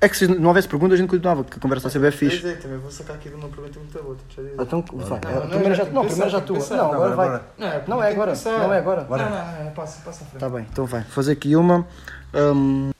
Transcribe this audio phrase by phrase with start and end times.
[0.00, 2.10] É que se não houvesse perguntas, a gente continuava, que a conversa está a ser
[2.10, 2.48] bem Pois fixe.
[2.48, 4.54] é, também vou sacar aqui de uma pergunta muito boa, já dizer.
[4.60, 5.20] Então, vai.
[5.20, 6.58] Não, a não, primeira já não, primeira já tua.
[6.58, 7.26] Não, agora Não, vai.
[7.26, 7.44] agora.
[7.58, 9.06] Não, é, Não é agora, não é agora.
[9.08, 10.40] Não, não, não, passa, passa à frente.
[10.40, 11.02] Tá bem, então vai.
[11.02, 11.84] Fazer aqui uma.
[12.32, 12.90] hum,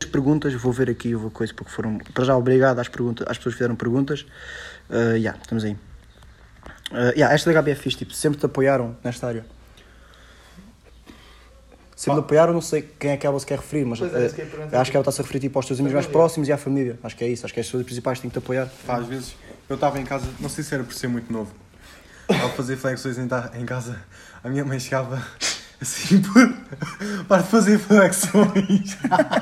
[0.00, 1.98] as perguntas, vou ver aqui, eu vou coisa, porque foram.
[2.14, 4.24] Para já, obrigado às, perguntas, às pessoas que fizeram perguntas.
[4.88, 5.72] Uh, yeah, estamos aí.
[6.92, 9.44] Uh, yeah, esta da Gabi é fixe, tipo, sempre te apoiaram nesta área.
[11.98, 14.10] Sempre te apoiaram, não sei quem é que ela se quer referir, mas é, eu
[14.46, 14.80] perguntar.
[14.80, 16.96] acho que ela está-se a referir tipo, aos teus amigos mais próximos e à família.
[17.02, 18.68] Acho que é isso, acho que é as pessoas principais que têm que te apoiar.
[18.86, 19.34] Pá, às vezes
[19.68, 21.50] eu estava em casa, não sei se era por ser muito novo,
[22.28, 23.26] ao fazer flexões em,
[23.60, 24.00] em casa,
[24.44, 25.20] a minha mãe chegava
[25.82, 26.22] assim,
[27.26, 28.96] para de fazer flexões.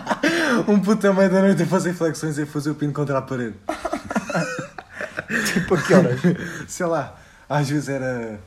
[0.67, 3.23] um puto também da noite a fazer flexões e a fazer o pino contra a
[3.23, 3.57] parede.
[5.53, 6.21] Tipo, a que horas?
[6.69, 7.19] Sei lá,
[7.51, 8.41] às vezes era.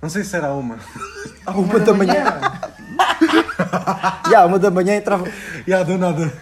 [0.00, 0.78] Não sei se era uma.
[1.44, 2.38] À uma da manhã.
[4.30, 5.26] Já, uma da manhã entrava.
[5.66, 6.32] E ah, do nada.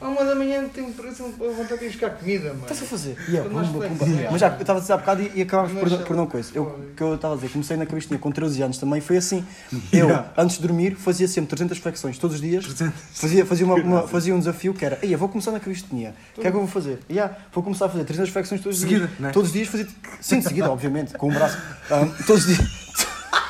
[0.00, 2.62] À uma da manhã tenho vontade de ir buscar comida, mano.
[2.62, 3.16] Estás a fazer?
[3.28, 4.04] Yeah, Quando nós pumba, pumba.
[4.04, 4.30] flexamos.
[4.32, 6.50] Mas já, eu estava a dizer há bocado e, e acabámos por, por não coisa.
[6.54, 9.44] Eu, que eu estava a dizer, comecei na cabecinha com 13 anos também, foi assim.
[9.92, 10.32] Eu, Yeah.
[10.36, 12.64] antes de dormir, fazia sempre 300 flexões todos os dias.
[12.64, 12.94] 300.
[13.14, 16.14] Fazia, fazia, uma, uma- fazia um desafio que era, ei, eu vou começar na calistenia.
[16.36, 16.98] O que é que eu vou fazer?
[17.10, 19.20] Yeah, vou começar a fazer 300 flexões todos os Seguida, dias.
[19.20, 19.30] né?
[19.30, 19.86] Todos os dias fazia.
[20.20, 21.58] Sim, de seguida, obviamente, com o braço.
[21.90, 22.89] Ah, todos os dias.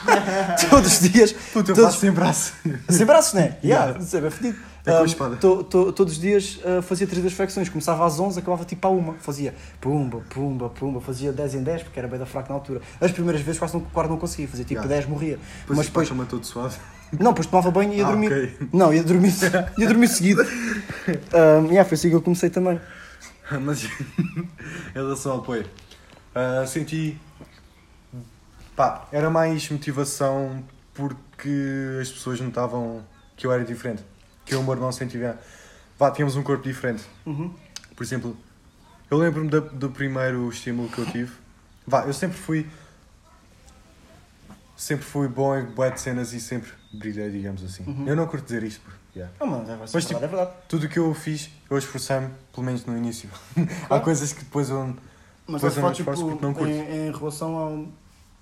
[0.70, 1.32] todos os dias.
[1.32, 2.52] Puta, eu todos, faço sem braço.
[2.88, 3.56] sem braços, né?
[3.64, 4.58] Yeah, isso é fedido.
[4.86, 5.36] É com a Um, espada.
[5.36, 5.62] to-
[5.92, 9.14] todos os dias uh, fazia 300 flexões, começava às 11, acabava tipo à 1.
[9.20, 12.80] Fazia pumba, pumba, pumba, fazia 10 em 10, porque era bem da fraca na altura.
[12.98, 14.94] As primeiras vezes quase não, quase não conseguia, fazia tipo Yeah.
[14.96, 15.38] 10, morria.
[15.60, 16.76] Depois Mas depois, chama todo suave.
[17.18, 18.26] não, depois tomava banho e ia Ah, dormir.
[18.32, 18.68] ok.
[18.72, 19.34] Não, ia dormir,
[19.76, 20.42] ia dormir seguido.
[21.10, 22.80] Um, yeah, foi assim que eu comecei também.
[23.62, 23.88] Mas em
[24.94, 25.66] relação ao apoio,
[26.34, 27.18] ah, senti.
[28.80, 30.64] Pá, era mais motivação
[30.94, 33.04] porque as pessoas notavam
[33.36, 34.02] que eu era diferente.
[34.42, 35.38] Que eu e o meu irmão sentia.
[35.98, 37.04] Vá, tínhamos um corpo diferente.
[37.26, 37.52] Uhum.
[37.94, 38.34] Por exemplo,
[39.10, 41.30] eu lembro-me da- do primeiro estímulo que eu tive.
[41.86, 42.66] Vá, eu sempre fui.
[44.78, 47.84] Sempre fui bom em bué de cenas e sempre brilhei, digamos assim.
[47.86, 48.08] Uhum.
[48.08, 49.18] Eu não curto dizer isto, porque.
[49.18, 49.34] yeah.
[49.38, 50.52] Oh, mano, é Mas, é tipo, verdade.
[50.66, 53.28] Tudo o que eu fiz, eu esforcei-me, pelo menos no início.
[53.90, 54.96] Há coisas que depois eu.
[55.46, 56.70] Mas Pois é eu não esforço tipo, porque não curto.
[56.72, 57.84] em, em relação ao,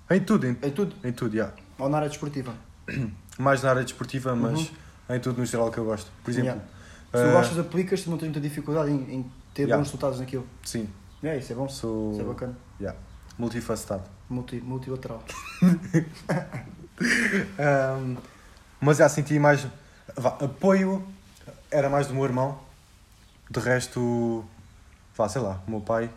[0.09, 1.51] Em tudo, em, em tudo, em tudo, já.
[1.77, 2.53] ou na área desportiva.
[3.37, 5.15] Mais na área desportiva, mas Uhum.
[5.15, 6.11] em tudo no geral que eu gosto.
[6.23, 6.65] Por exemplo, Yeah.
[7.11, 9.77] Se tu ah, gostas, aplicas, tu não tens muita dificuldade em, em ter Yeah.
[9.77, 10.45] bons resultados naquilo.
[10.63, 10.87] sim,
[11.23, 11.67] É, isso é bom.
[11.69, 12.55] sou Isso é bacana.
[12.79, 12.97] yeah,
[13.37, 14.03] multifacetado.
[14.29, 15.23] Multi, multilateral.
[17.57, 18.17] Ahm,
[18.81, 19.65] mas já senti mais.
[20.15, 21.05] vá, apoio
[21.71, 22.59] era mais do meu irmão.
[23.49, 24.45] De resto,
[25.15, 26.09] vá, sei lá, o meu pai.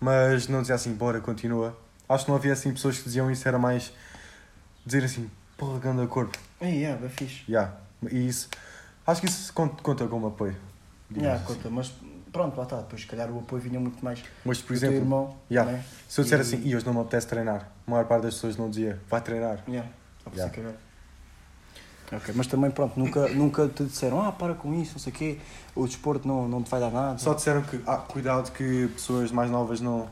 [0.00, 1.76] Mas não dizia assim, bora, continua.
[2.08, 3.92] Acho que não havia assim pessoas que diziam isso, era mais
[4.84, 6.36] dizer assim, porra, ganda corpo.
[6.60, 7.42] Aí, é, bem fixe.
[7.48, 7.72] Yeah.
[8.10, 8.48] E isso,
[9.06, 10.56] acho que isso conta, conta como apoio.
[11.16, 11.54] Yeah, assim.
[11.54, 11.92] conta, mas
[12.32, 12.76] pronto, lá está.
[12.78, 15.36] Depois, se calhar, o apoio vinha muito mais Mas, por exemplo, teu irmão.
[15.50, 15.84] yeah, né?
[16.08, 18.34] se eu disser E- assim, e hoje não me apetece treinar, a maior parte das
[18.34, 19.60] pessoas não dizia, vai treinar.
[19.68, 19.88] Yeah,
[20.34, 20.54] Yeah.
[20.54, 20.72] cagar.
[22.12, 25.16] Ok, mas também, pronto, nunca, nunca te disseram, ah, para com isso, não sei o
[25.16, 25.38] quê,
[25.74, 27.18] o desporto não, não te vai dar nada.
[27.18, 30.08] Só disseram que, ah, cuidado que pessoas mais novas não,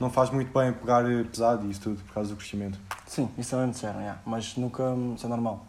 [0.00, 2.78] não faz muito bem pegar pesado e isso tudo, por causa do crescimento.
[3.06, 4.18] Sim, isso também me disseram, yeah.
[4.24, 4.82] mas nunca,
[5.14, 5.66] isso é normal.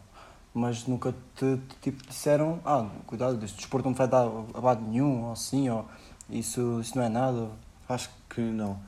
[0.53, 5.25] Mas nunca te, te, tipo, disseram, ah, cuidado, este desporto não vai dar abado nenhum,
[5.25, 5.86] ou assim, ou
[6.30, 7.50] isso, isso não é nada.
[7.90, 8.80] Acho que não.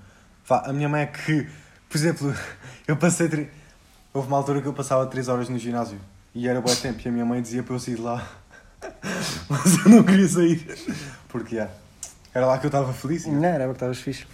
[0.46, 1.48] Vá, a minha mãe é que,
[1.90, 2.34] por exemplo,
[2.88, 3.28] eu passei.
[3.28, 3.50] Tri...
[4.14, 6.00] Houve uma altura que eu passava 3 horas no ginásio
[6.36, 8.26] e era bom tempo e a minha mãe dizia para eu sair de lá.
[9.50, 10.66] Mas eu não queria sair.
[11.28, 11.74] Porque yeah,
[12.34, 13.26] era lá que eu estava feliz.
[13.26, 14.26] Não, era que estavas fixe.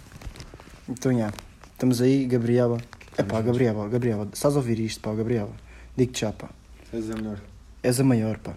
[0.90, 1.32] Então, já.
[1.72, 2.78] Estamos aí, Gabriela.
[3.16, 5.52] É pá, Gabriela, Gabriela, estás a ouvir isto, pá, Gabriela?
[5.96, 6.48] Digo-te já, pá.
[6.92, 7.40] És a melhor.
[7.82, 8.54] És a maior, pá.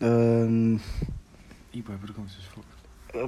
[0.00, 0.78] Ahm,
[1.72, 2.66] E bem, vergonhas, fogo.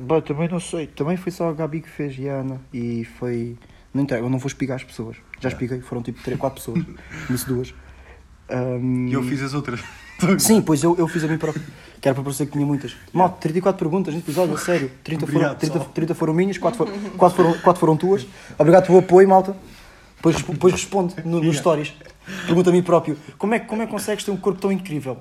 [0.01, 0.87] Bah, também não sei.
[0.87, 2.61] Também foi só a Gabi que fez e a Ana.
[2.73, 3.57] E foi.
[3.93, 5.17] Não entrego, eu não vou espigar as pessoas.
[5.41, 6.85] Já espiguei, foram tipo 3, 4 pessoas.
[7.29, 7.75] Disse duas.
[8.49, 9.81] Ahm, E eu fiz as outras.
[10.39, 11.63] Sim, pois eu, eu fiz a mim próprio.
[12.01, 12.95] Que era para parecer que tinha muitas.
[13.13, 14.91] Mal, 34 perguntas neste episódio, sério.
[15.05, 15.91] 30 foram, Obrigado, 30, pessoal.
[15.95, 18.27] 30 foram minhas, 4 foram, 4 foram, 4 foram tuas.
[18.59, 19.55] Obrigado pelo apoio, malta.
[20.17, 21.93] Depois, depois responde no, nos stories.
[22.47, 24.71] Pergunta a mim próprio: como é, que- como é que consegues ter um corpo tão
[24.73, 25.19] incrível?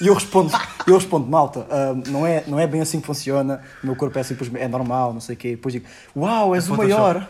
[0.00, 0.52] E eu respondo,
[0.86, 3.60] eu respondo malta, ah, não, é, não é bem assim que funciona.
[3.82, 5.50] O meu corpo é simplesmente é normal, não sei o quê.
[5.52, 5.86] Depois digo:
[6.16, 7.00] Uau, és o Photoshop.
[7.00, 7.28] maior.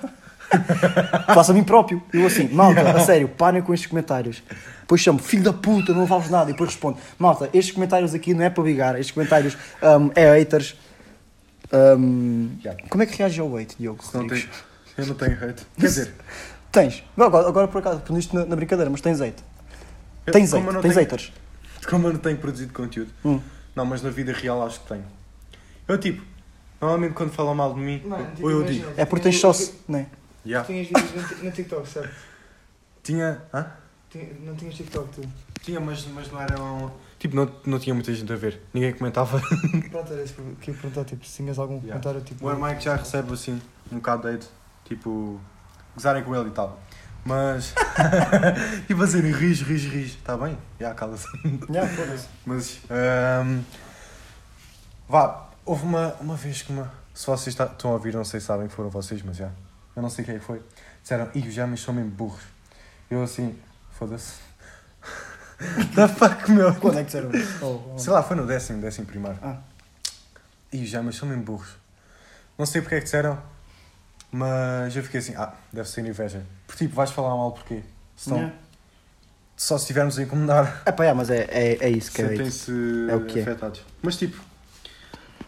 [1.35, 2.03] Faço a mim próprio.
[2.13, 4.43] Eu assim, malta, a sério, parem com estes comentários.
[4.81, 6.51] Depois chamo, filho da puta, não vales nada.
[6.51, 10.33] E depois respondo, malta, estes comentários aqui não é para ligar, estes comentários hum, é
[10.39, 10.75] haters.
[11.71, 12.83] Yeah.
[12.89, 14.03] como é que reage ao hate, Diogo?
[14.15, 14.49] Não tenho,
[14.97, 15.67] eu não tenho hate.
[15.79, 16.15] Quer dizer,
[16.73, 17.03] Tens.
[17.17, 19.43] Agora, agora por acaso, puniste na, na brincadeira, mas tens hate.
[20.31, 21.33] Tens eu hate, não tens tenho- haters.
[21.89, 23.41] como eu não tenho produzido conteúdo, Hum.
[23.77, 25.05] Não, mas na vida real acho que tenho.
[25.87, 26.23] Eu tipo,
[26.81, 29.53] normalmente quando falam mal de mim, tipo, ou eu imagina, digo, É porque tens só.
[29.87, 30.07] Não é?
[30.49, 30.67] Yeah.
[30.67, 32.15] Tinhas vídeos no Tik- no TikTok, certo?
[33.03, 33.43] tinha.
[33.53, 33.67] Hã?
[34.11, 35.29] Tinha- Não tinhas TikTok, tu.
[35.63, 36.91] Tinha, mas, mas não era um.
[37.19, 38.61] Tipo, não, não tinha muita gente a ver.
[38.73, 39.41] Ninguém comentava.
[39.91, 41.89] Pronto, era isso que eu queria perguntar, tipo, se tinhas algum Yeah.
[42.01, 42.49] comentário, tipo...
[42.49, 43.61] O Mike já recebe assim
[43.91, 44.49] um bocado de hate,
[44.85, 45.41] tipo,
[45.95, 46.79] gozarem com ele e tal.
[47.25, 47.75] Mas,
[48.87, 50.57] tipo assim, ris, ris, ris, está bem?
[50.81, 51.27] Já, cala-se.
[51.69, 51.91] Yeah.
[52.47, 53.63] Mas, ahm,
[55.09, 56.93] vá, houve uma, uma vez que uma.
[57.13, 59.51] Se vocês estão a ouvir, não sei se sabem que foram vocês, mas já.
[59.99, 60.63] Eu não sei quem que foi.
[61.03, 62.43] Disseram, ih, os homens são mesmo burros.
[63.11, 63.59] Eu assim,
[63.91, 64.35] foda-se.
[65.97, 66.73] The fuck, meu?
[66.77, 67.59] Quando é que disseram isso?
[67.65, 67.99] Oh, oh.
[67.99, 69.41] Sei lá, foi no décimo, décimo primário.
[69.43, 69.59] Ah.
[70.73, 71.71] E os homens são mesmo burros.
[72.57, 73.43] Não sei porque é que disseram,
[74.31, 76.45] mas eu fiquei assim, ah, deve ser inveja.
[76.65, 77.83] Porque tipo, vais falar mal porquê?
[78.17, 78.55] Se não- Yeah.
[79.57, 82.29] Só se estivermos a incomodar, É pá, yeah, mas é, é, é isso que é
[82.29, 82.71] sentem-se
[83.11, 83.43] É o que é.
[83.43, 83.85] afetados.
[84.01, 84.41] Mas tipo,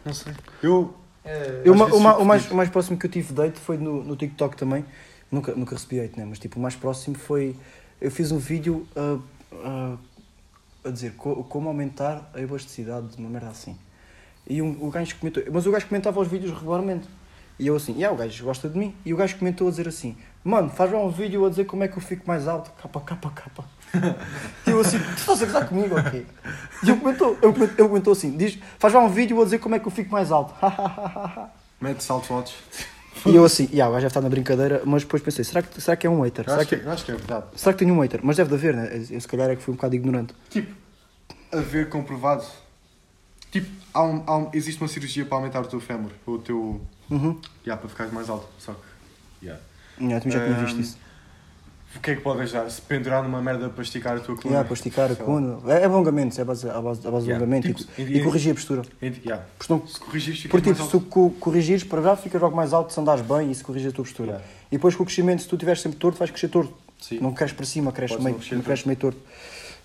[0.04, 0.34] não sei.
[0.60, 3.76] Eu, É, Eu, uma- uma- o, mais, o mais próximo que eu tive date foi
[3.76, 4.84] no, no TikTok também.
[5.30, 6.24] Nunca, nunca recebi hate, né?
[6.24, 7.54] Mas tipo, o mais próximo foi.
[8.00, 9.18] Eu fiz um vídeo a,
[10.84, 13.76] a, a dizer co- como aumentar a elasticidade de uma merda assim.
[14.48, 15.42] E um, o gajo comentou.
[15.52, 17.06] Mas o gajo comentava os vídeos regularmente.
[17.60, 18.94] E eu assim, yeah, o gajo gosta de mim.
[19.04, 21.84] E o gajo comentou a dizer assim: Mano, faz lá um vídeo a dizer como
[21.84, 22.70] é que eu fico mais alto.
[22.82, 23.64] Capa, capa, capa.
[24.66, 26.24] E eu assim, tu estás a gozar comigo ou quê?
[26.82, 27.52] E ele comentou, ele
[27.88, 30.30] comentou, assim: diz, faz lá um vídeo a dizer como é que eu fico mais
[30.32, 30.54] alto.
[31.80, 32.54] mete salto altos.
[33.26, 35.78] E eu assim, yeah, o gajo deve estar na brincadeira, mas depois pensei, será que,
[35.80, 36.44] será que é um hater?
[36.46, 37.46] Eu Será acho, que, que, eu acho que é verdade.
[37.56, 38.20] será que tenho um hater?
[38.22, 39.04] Mas deve de haver, né?
[39.10, 40.32] Eu se calhar é que fui um bocado ignorante.
[40.48, 40.72] Tipo,
[41.52, 42.44] a ver comprovado.
[43.50, 46.80] Tipo, há um, há um- existe uma cirurgia para aumentar o teu fémur, o teu.
[47.10, 47.36] Uhum.
[47.66, 48.46] Yeah, para ficares mais alto.
[48.58, 49.46] Só que.
[49.46, 49.60] Yeah.
[50.00, 50.98] Yeah, tu já tinha Ehm, visto isso.
[51.96, 52.70] O que é que pode ajudar?
[52.70, 54.50] Se pendurar numa merda para esticar a tua coluna?
[54.50, 55.58] Yeah, para esticar a coluna.
[55.72, 57.34] É, é alongamentos, é a base, a base, a base de Yeah.
[57.44, 58.82] alongamento Tipo, e, e- e corrigir a postura.
[59.02, 59.44] Yeah.
[59.58, 61.00] Porque, não, Se corrigires, porque tipo, se tu
[61.40, 64.04] corrigires para já, ficas logo mais alto se andares bem e se corrigir a tua
[64.04, 64.28] postura.
[64.30, 64.46] Yeah.
[64.70, 66.72] E depois com o crescimento, se tu estiveres sempre torto, vais crescer torto.
[67.00, 67.18] Sim.
[67.18, 69.18] Não cresces para cima, cresces meio, não crescer não cresces meio torto.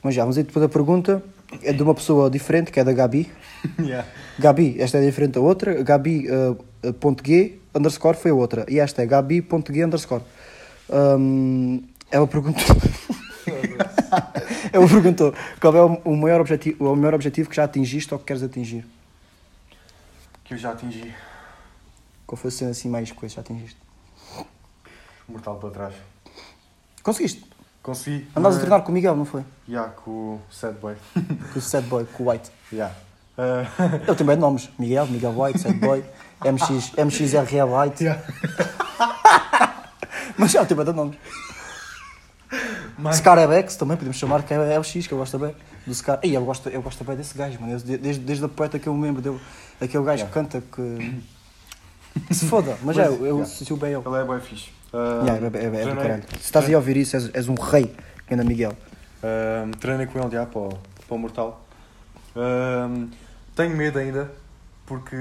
[0.03, 1.23] Mas já, mas aí depois a pergunta
[1.63, 3.31] é de uma pessoa diferente, que é da Gabi.
[3.79, 4.07] Yeah.
[4.37, 5.81] Gabi, esta é diferente da outra.
[5.81, 6.55] Gabi uh,
[6.89, 8.65] uh, ponto G underscore foi a outra.
[8.69, 10.23] E esta é Gabi ponto G underscore.
[10.89, 12.63] Um, ela perguntou.
[14.71, 18.25] ela perguntou qual é o, maior objetivo, o maior objetivo que já atingiste ou que
[18.25, 18.85] queres atingir.
[20.43, 21.13] Que eu já atingi.
[22.25, 23.77] Qual foi a cena assim mais coisa que já atingiste?
[25.27, 25.93] Mortal para trás.
[27.01, 27.43] Conseguiste?
[27.81, 28.27] Consegui.
[28.35, 29.43] Andaste a mas- treinar com o Miguel, não foi?
[29.67, 30.95] Yeah, com o Sad Boy.
[31.53, 32.51] Com o Sad Boy, com o White.
[32.73, 32.93] Yeah.
[33.37, 33.61] Uh,
[34.07, 34.69] Ele tem bem nomes.
[34.79, 36.03] Miguel, Miguel White, Sad Boy,
[36.43, 38.03] MX, MXRE White.
[38.03, 38.21] yeah.
[40.37, 41.15] Mas já tem bem de nomes.
[42.97, 45.55] Mas- Scarabex também podemos chamar, que é LX, que eu gosto bem
[45.85, 46.19] do Scar.
[46.23, 47.73] Ei, eu gosto, eu gosto bem desse gajo, mano.
[47.73, 49.39] Eu- Desde, desde a poeta que eu me lembro dele,
[49.81, 50.27] aquele gajo Yeah.
[50.27, 51.21] que canta que.
[52.33, 53.43] Se foda, mas, Mas, é, eu yeah.
[53.43, 54.03] assisti bem ele.
[54.05, 54.69] Ele é bem fixe.
[54.93, 56.23] Uh, Yeah, é, é, é do treinei- caralho.
[56.39, 57.93] Se estás aí a ouvir isso, és, és um rei,
[58.27, 58.71] que anda Miguel.
[59.23, 61.65] Um, treinei com ele já para o, para o Mortal.
[62.35, 63.09] Um,
[63.55, 64.31] tenho medo ainda,
[64.85, 65.15] porque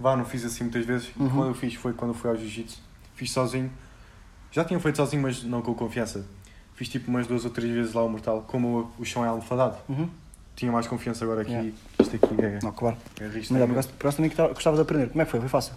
[0.00, 1.10] vá, não fiz assim muitas vezes.
[1.16, 1.28] Uhum.
[1.30, 2.78] Quando eu fiz foi quando fui ao Jiu-Jitsu.
[3.14, 3.70] Fiz sozinho.
[4.52, 6.24] Já tinha feito sozinho, mas não com confiança.
[6.74, 8.44] Fiz tipo umas duas ou três vezes lá o Mortal.
[8.46, 10.08] Como o, chão é almofadado, Uhum.
[10.54, 11.50] tinha mais confiança agora aqui.
[11.52, 11.72] Yeah.
[12.00, 12.96] Isto aqui é, Não, claro.
[13.20, 13.52] é risco.
[13.54, 15.08] Mas é, por também gostava gostava de aprender.
[15.08, 15.40] Como é que foi?
[15.40, 15.74] Foi fácil.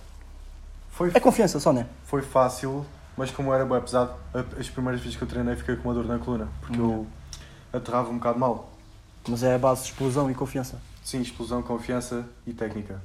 [0.91, 1.85] Foi, É confiança só, né?
[2.03, 4.13] foi fácil, mas como era bem pesado,
[4.59, 6.49] as primeiras vezes que eu treinei fiquei com uma dor na coluna.
[6.59, 7.05] Porque Uhum.
[7.71, 8.73] eu aterrava um bocado mal.
[9.27, 10.81] Mas é a base de explosão e confiança.
[11.03, 13.01] Sim, explosão, confiança e técnica.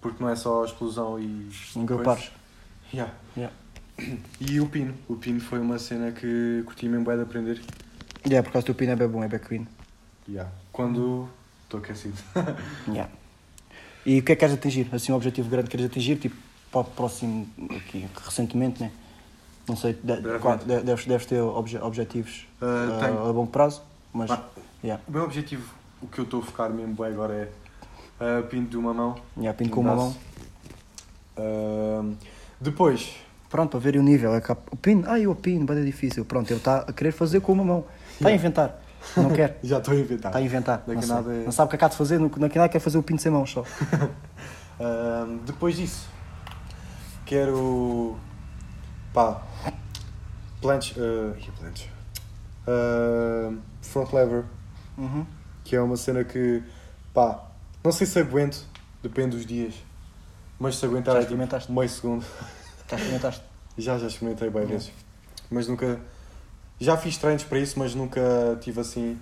[0.00, 1.50] Porque não é só explosão e.
[1.74, 2.04] Nunca coisa.
[2.10, 2.30] pares.
[2.92, 3.12] Yeah.
[3.36, 3.54] Yeah.
[4.40, 4.94] E o pino.
[5.08, 7.60] O pino foi uma cena que curti mesmo bem de aprender.
[8.30, 9.66] É, por causa do pino é bem bom, é bem queen.
[10.28, 10.50] Yeah.
[10.72, 11.28] Quando
[11.64, 12.16] estou aquecido.
[12.88, 13.10] Yeah.
[14.04, 14.88] E o que é que queres atingir?
[14.92, 16.36] Assim, um objetivo grande que queres atingir, tipo,
[16.70, 18.92] para o próximo, aqui, recentemente, né?
[19.68, 22.64] Não sei, de, de- deves, deves ter obje- objetivos Uh,
[22.96, 23.18] uh, tenho.
[23.18, 24.44] a longo prazo, mas, Ah.
[24.84, 27.48] yeah, O meu objetivo, o que eu estou a focar mesmo bem agora é
[28.20, 29.16] uh, pino de uma mão.
[29.36, 30.16] yeah, pino um com uma mão.
[31.38, 32.16] Uh,
[32.60, 33.16] depois,
[33.48, 36.24] Pronto, para ver o nível, é há- o pino, ai, o pino, bem difícil.
[36.24, 37.84] Pronto, ele está a querer fazer com uma mão.
[38.12, 38.82] Está a inventar.
[39.16, 39.58] Não quer.
[39.62, 40.30] já estou a inventar.
[40.30, 40.82] Está a inventar.
[40.86, 42.80] Não, nada é- não sabe o que é que há de fazer, daqui nada quer
[42.80, 43.62] fazer o pino sem mãos só.
[44.78, 46.06] Uh, depois disso,
[47.24, 48.14] quero.
[49.14, 49.40] pá.
[50.60, 50.92] Planche.
[51.00, 51.88] Uh, ih, planche.
[52.68, 54.44] Uh, front lever.
[54.98, 55.24] Uhum.
[55.64, 56.62] que é uma cena que,
[57.14, 57.45] pá,
[57.86, 58.64] não sei se aguento,
[59.02, 59.74] depende dos dias,
[60.58, 61.72] mas se aguentar Já é tipo experimentaste?
[61.72, 62.24] meio segundo.
[62.90, 63.42] Já experimentaste?
[63.78, 64.68] Já, já experimentei bem Uhum.
[64.68, 64.90] vezes,
[65.50, 66.00] mas nunca,
[66.80, 68.20] já fiz treinos para isso, mas nunca
[68.60, 69.18] tive assim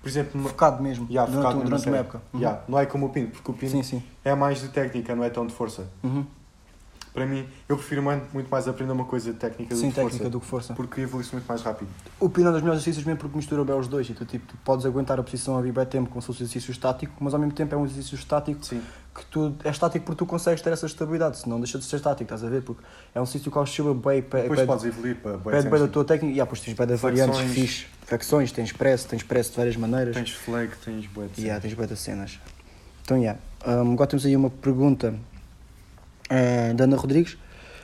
[0.00, 1.06] por exemplo, Focado mesmo.
[1.08, 2.22] Yeah, durante focado durante uma época.
[2.32, 2.40] Uhum.
[2.40, 4.02] Yeah, não é como o Pino, porque o Pino Sim, sim.
[4.24, 5.86] é mais de técnica, não é tão de força.
[6.02, 6.26] Uhum.
[7.12, 10.30] Para mim, eu prefiro muito mais aprender uma coisa técnica do Sim, que técnica força.
[10.30, 10.74] do que força.
[10.74, 11.88] Porque evolui-se muito mais rápido.
[12.18, 14.08] O pino é dos melhores exercícios mesmo porque mistura bem os dois.
[14.08, 16.46] E tu, tipo, tu podes aguentar a posição a bem tempo como se fosse um
[16.46, 18.80] exercício estático, mas ao mesmo tempo é um exercício estático Sim.
[19.14, 22.22] que tu é estático porque tu consegues ter essa estabilidade, senão deixa de ser estático,
[22.22, 22.62] estás a ver?
[22.62, 22.82] Porque
[23.14, 25.86] é um exercício que oscila bem, pede, Depois podes evoluir para bué pede cenas, bem
[25.86, 26.34] da tua técnica.
[26.34, 27.86] E ah, tens bem de variantes fixe.
[28.06, 30.14] Flexões, tens press, tens press de várias maneiras.
[30.16, 31.62] Tens flag, tens bué de E yeah, cenas.
[31.62, 32.40] tens bem de cenas.
[33.04, 33.38] Então, yeah.
[33.66, 35.14] Um, agora temos aí uma pergunta
[36.32, 37.36] eh, da Ana Rodrigues.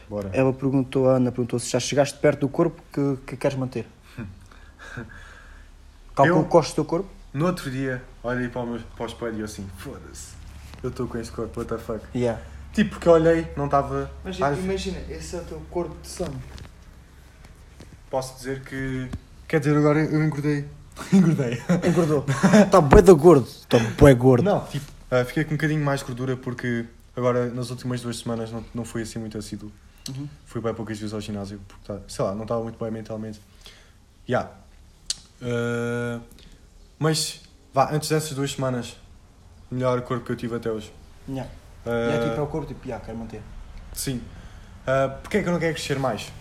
[0.09, 0.31] Bora.
[0.33, 3.87] Ela perguntou, a Ana perguntou se já chegaste perto do corpo que, que queres manter.
[6.17, 6.41] Calcula Eu?
[6.41, 7.09] o custo do teu corpo?
[7.33, 10.33] No outro dia, olhei para o, meu, para o espelho e eu assim, foda-se.
[10.83, 12.01] Eu estou com este corpo, what the fuck.
[12.15, 12.41] Yeah.
[12.73, 14.11] Tipo, porque eu olhei, não estava...
[14.25, 16.39] Mas Às- imagina, esse é o teu corpo de sangue.
[18.11, 19.09] Posso dizer que...
[19.47, 20.65] Quer dizer, agora eu engordei.
[21.13, 21.63] engordei.
[21.87, 22.25] Engordou.
[22.65, 23.47] Está bué da gordo.
[23.47, 24.45] Está bué gordo.
[24.45, 26.87] Não, tipo, ah, fiquei com um bocadinho mais gordura porque
[27.19, 29.71] agora nas últimas duas semanas não, não fui assim muito assíduo.
[30.09, 30.29] Uhum.
[30.47, 33.41] Fui bem poucas vezes ao ginásio porque, tá, sei lá, não estava muito bem mentalmente.
[34.29, 34.51] Yeah.
[35.43, 36.21] Ah,
[36.99, 38.97] mas, vá, antes dessas duas semanas,
[39.71, 40.93] melhor corpo que eu tive até hoje.
[41.29, 41.51] Yeah.
[41.87, 43.43] Ah, E é tipo, é o corpo, tipo, yeah, quero manter.
[43.93, 44.21] Sim.
[44.87, 46.33] Ah, Porquê é que eu não quero crescer mais?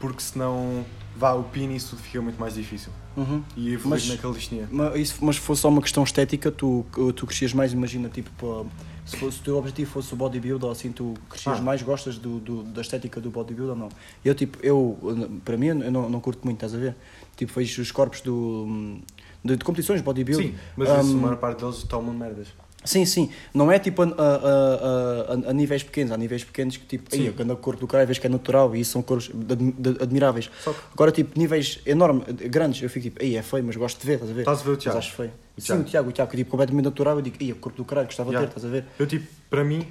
[0.00, 0.84] Porque senão,
[1.16, 2.92] vá, o pino e isso tudo fica muito mais difícil.
[3.16, 3.42] Uhum.
[3.56, 4.68] E evoluir Mas- na calistenia.
[4.70, 6.84] Mas, isso, mas se fosse só uma questão estética, tu,
[7.14, 8.66] tu crescias mais, imagina, tipo, pô,
[9.04, 11.62] se, fosse, se o teu objetivo fosse o bodybuild ou assim, tu crescias Ah.
[11.62, 13.88] mais, gostas do, do- da estética do bodybuild ou não?
[14.24, 14.96] Eu, tipo, eu,
[15.44, 16.94] para mim, eu não, não curto muito, estás a ver?
[17.36, 18.98] Tipo, vejo os corpos do,
[19.44, 20.42] de, de competições de bodybuild.
[20.42, 22.48] Sim, mas isso, a Um, maior parte deles tomam merdas.
[22.84, 23.30] Sim, sim.
[23.54, 26.10] Não é tipo a, a, a, a, a níveis pequenos.
[26.10, 28.74] Há níveis pequenos que tipo, aí, quando o corpo do cara vês que é natural
[28.74, 30.50] e isso são cores ad- ad- admiráveis.
[30.92, 34.14] Agora, tipo, níveis enormes, grandes, eu fico tipo, aí é feio, mas gosto de ver,
[34.14, 34.40] estás a ver?
[34.40, 34.98] Estás a ver o Mas Tiago?
[34.98, 35.30] acho feio.
[35.56, 37.76] O Sim, o Tiago, o Tiago, que é tipo, completamente natural, eu digo, o corpo
[37.76, 38.52] do caralho, gostava de Yeah.
[38.52, 38.86] ter, estás a ver?
[38.98, 39.86] Eu, tipo, para mim,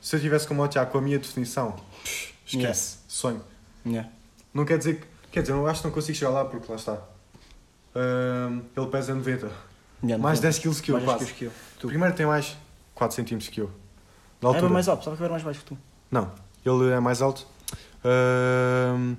[0.00, 1.72] se eu tivesse como o Tiago, com a minha definição,
[2.04, 3.42] pff, esquece, sonho.
[3.86, 4.08] Yeah.
[4.52, 5.06] Não quer dizer que.
[5.30, 6.98] Quer dizer, eu acho que não consigo chegar lá porque lá está.
[7.94, 9.50] Ahm, ele pesa 90.
[10.02, 11.32] Yeah, mais não- 10 kg que eu, mais quase.
[11.34, 11.52] que eu.
[11.80, 12.56] Primeiro tem mais
[12.94, 13.70] 4 cm que eu.
[14.40, 14.66] Da altura.
[14.66, 15.78] Era mais alto, pensava que era mais baixo que tu.
[16.10, 16.30] Não,
[16.64, 17.46] ele é mais alto.
[18.04, 19.14] Ahm,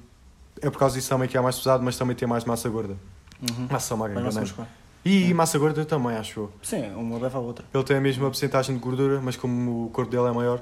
[0.61, 2.95] é por causa disso também que é mais pesado, mas também tem mais massa gorda.
[3.41, 3.67] Uhum.
[3.69, 4.69] Massa magra, Mais massa muscular.
[5.05, 6.53] E massa gorda também, acho eu.
[6.61, 7.65] Sim, uma leva a outra.
[7.73, 10.61] Ele tem a mesma porcentagem de gordura, mas como o corpo dele é maior,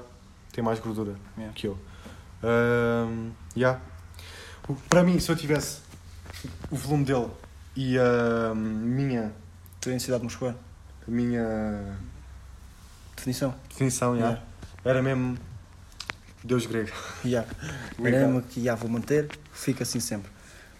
[0.52, 1.54] tem mais gordura Yeah.
[1.54, 1.78] que eu.
[2.42, 3.80] Ahm, yeah.
[4.68, 5.80] O- Para mim, se eu tivesse
[6.70, 7.26] o volume dele
[7.76, 9.32] e a minha,
[9.82, 10.54] densidade muscular.
[11.06, 11.96] a minha
[13.16, 13.54] Definição.
[13.68, 14.46] definição, yeah, Yeah.
[14.84, 15.36] era mesmo
[16.44, 16.90] Deus grego.
[17.24, 17.48] Yeah.
[17.98, 18.20] Obrigado.
[18.22, 20.30] Era mesmo que já vou manter, fica assim sempre.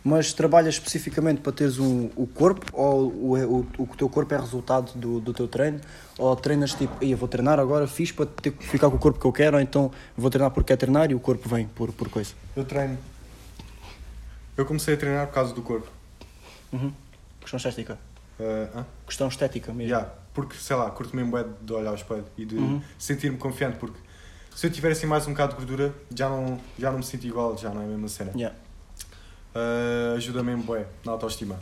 [0.08, 3.34] Mas trabalhas especificamente para teres um, o corpo ou o,
[3.78, 5.80] o, o teu corpo é resultado do, do teu treino?
[6.16, 9.20] Ou treinas tipo, "Ei, eu vou treinar agora, fiz para ter, ficar com o corpo
[9.20, 11.92] que eu quero, ou então vou treinar porque quero treinar e o corpo vem por,
[11.92, 12.32] por coisa?
[12.56, 12.96] Eu treino.
[14.56, 15.88] Eu comecei a treinar por causa do corpo.
[16.72, 16.90] Uhum.
[17.40, 17.98] Questão estética.
[18.74, 18.86] Hã?
[19.06, 19.90] Questão estética mesmo.
[19.92, 22.80] Yeah, porque, sei lá, curto mesmo bué de olhar ao espelho e de Uhum.
[22.98, 23.98] sentir-me confiante, porque
[24.56, 27.26] se eu tiver assim mais um bocado de gordura, já não, já não me sinto
[27.26, 28.30] igual, já não é a mesma cena.
[28.34, 28.56] Yeah.
[29.58, 31.58] Uh, ajuda mesmo bué na autoestima.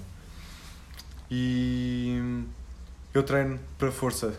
[1.30, 2.44] E
[3.14, 4.38] eu treino para força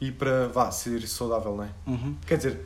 [0.00, 1.70] e para, vá, ser saudável, não é?
[1.86, 2.16] Uhum.
[2.26, 2.64] Quer dizer,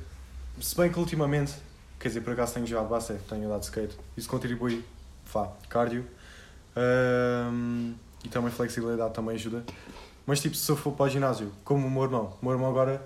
[0.60, 1.54] se bem que ultimamente,
[1.98, 4.84] quer dizer, por acaso tenho jogado basquete, tenho andado de skate, isso contribui,
[5.32, 6.04] vá, cardio
[6.76, 9.64] um, e também flexibilidade também ajuda.
[10.26, 12.70] Mas tipo, se eu for para o ginásio, como o meu irmão, o meu irmão
[12.70, 13.02] agora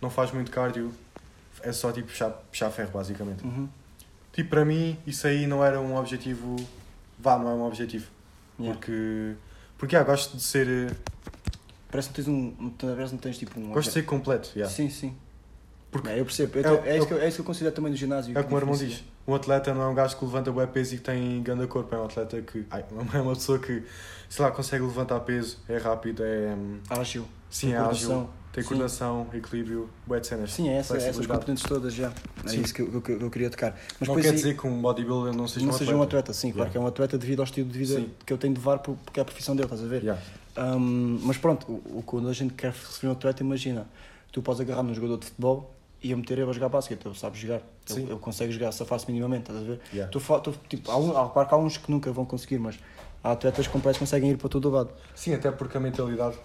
[0.00, 0.92] não faz muito cardio,
[1.62, 3.44] é só tipo puxar, puxar ferro basicamente.
[3.44, 3.68] Uhum.
[4.36, 6.54] Tipo, para mim, isso aí não era um objetivo.
[7.18, 8.06] Vá, não é um objetivo.
[8.60, 8.78] Yeah.
[8.78, 9.32] Porque.
[9.78, 10.68] Porque, ah, gosto de ser.
[10.68, 10.94] eh,
[11.90, 12.70] Parece que tens um.
[12.78, 13.70] Talvez não tens tipo um.
[13.70, 14.50] Gosto de ser completo.
[14.54, 14.72] yeah.
[14.72, 15.16] Sim, sim.
[15.90, 16.58] Porque É, eu percebo.
[16.58, 17.96] Eu é é, é isso o- que eu, é isso que eu considero também do
[17.96, 18.36] ginásio.
[18.36, 19.02] É o que o meu irmão diz.
[19.26, 21.94] Um atleta não é um gajo que levanta bué peso e que tem grande corpo.
[21.94, 22.64] É um atleta que.
[22.70, 23.82] Ai, é uma pessoa que,
[24.28, 26.54] sei lá, consegue levantar peso, é rápido, é.
[26.54, 27.26] hum, Ágil.
[27.48, 28.56] Sim, é ágil, coordenação.
[28.56, 28.68] tem Sim.
[28.68, 30.52] coordenação, equilíbrio, bué de cenas.
[30.52, 32.12] Sim, é essa, essas componentes todas já.
[32.44, 32.62] É Sim.
[32.62, 33.78] isso que eu, que eu- que eu queria tocar.
[34.00, 35.98] Mas não quer aí- dizer que um bodybuilder não seja não um seja atleta.
[36.00, 36.72] um atleta, sim, claro Yeah.
[36.72, 38.10] que é um atleta devido ao estilo de vida Sim.
[38.24, 40.02] que eu tenho de levar por- porque é a profissão dele, estás a ver?
[40.02, 40.22] Yeah.
[40.58, 43.86] Um, mas pronto, o, quando a gente quer receber um atleta, imagina,
[44.32, 45.72] tu podes agarrar num jogador de futebol
[46.02, 48.06] e eu meter ele a jogar basquete, ele sabe jogar, ele, Sim.
[48.06, 49.80] ele consegue jogar, safar-se minimamente, estás a ver?
[49.92, 50.10] Yeah.
[50.10, 52.78] Tu, tu, tipo, há, um, há, claro que há uns que nunca vão conseguir, mas
[53.22, 54.90] há atletas que parece que conseguem ir para todo o lado.
[55.14, 56.36] Sim, até porque a mentalidade.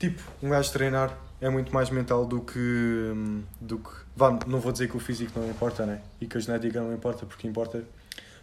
[0.00, 3.12] Tipo, um gajo treinar é muito mais mental do que.
[3.60, 3.90] do que.
[4.16, 6.00] Vá, não vou dizer que o físico não importa, né?
[6.20, 7.84] E que a genética não importa, porque importa.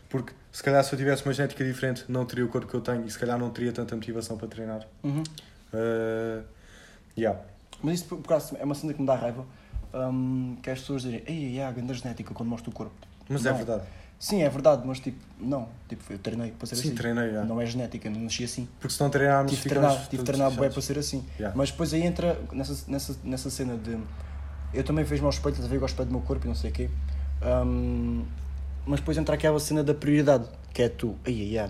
[0.08, 2.82] Porque se calhar se eu tivesse uma genética diferente, não teria o corpo que eu
[2.82, 4.88] tenho e se calhar não teria tanta motivação para treinar.
[5.04, 5.24] Uhum.
[5.74, 6.44] Uh,
[7.18, 7.40] yeah.
[7.82, 9.44] Mas isso por acaso é uma cena que me dá raiva.
[9.94, 12.94] hum, que é as pessoas dizerem, ei, é a grande genética quando mostro o corpo.
[13.28, 13.58] Mas é Não.
[13.58, 13.84] verdade.
[14.20, 15.70] Sim, é verdade, mas tipo, não.
[15.88, 16.96] Tipo, eu treinei para ser Sim, assim.
[16.96, 17.48] treinei, yeah.
[17.48, 18.68] Não é genética, não nasci assim.
[18.80, 20.74] Porque se não treinarmos, Tive treinar, tive de treinar fechados.
[20.74, 21.24] para ser assim.
[21.38, 21.56] Yeah.
[21.56, 23.98] Mas depois aí entra nessa, nessa, nessa cena de.
[24.74, 26.72] Eu também vejo-me ao espelho, estás a ver, gosto do meu corpo e não sei
[26.72, 26.90] o quê.
[27.66, 28.26] Hum,
[28.86, 31.70] mas depois entra aquela cena da prioridade, que é tu, ai ai ai,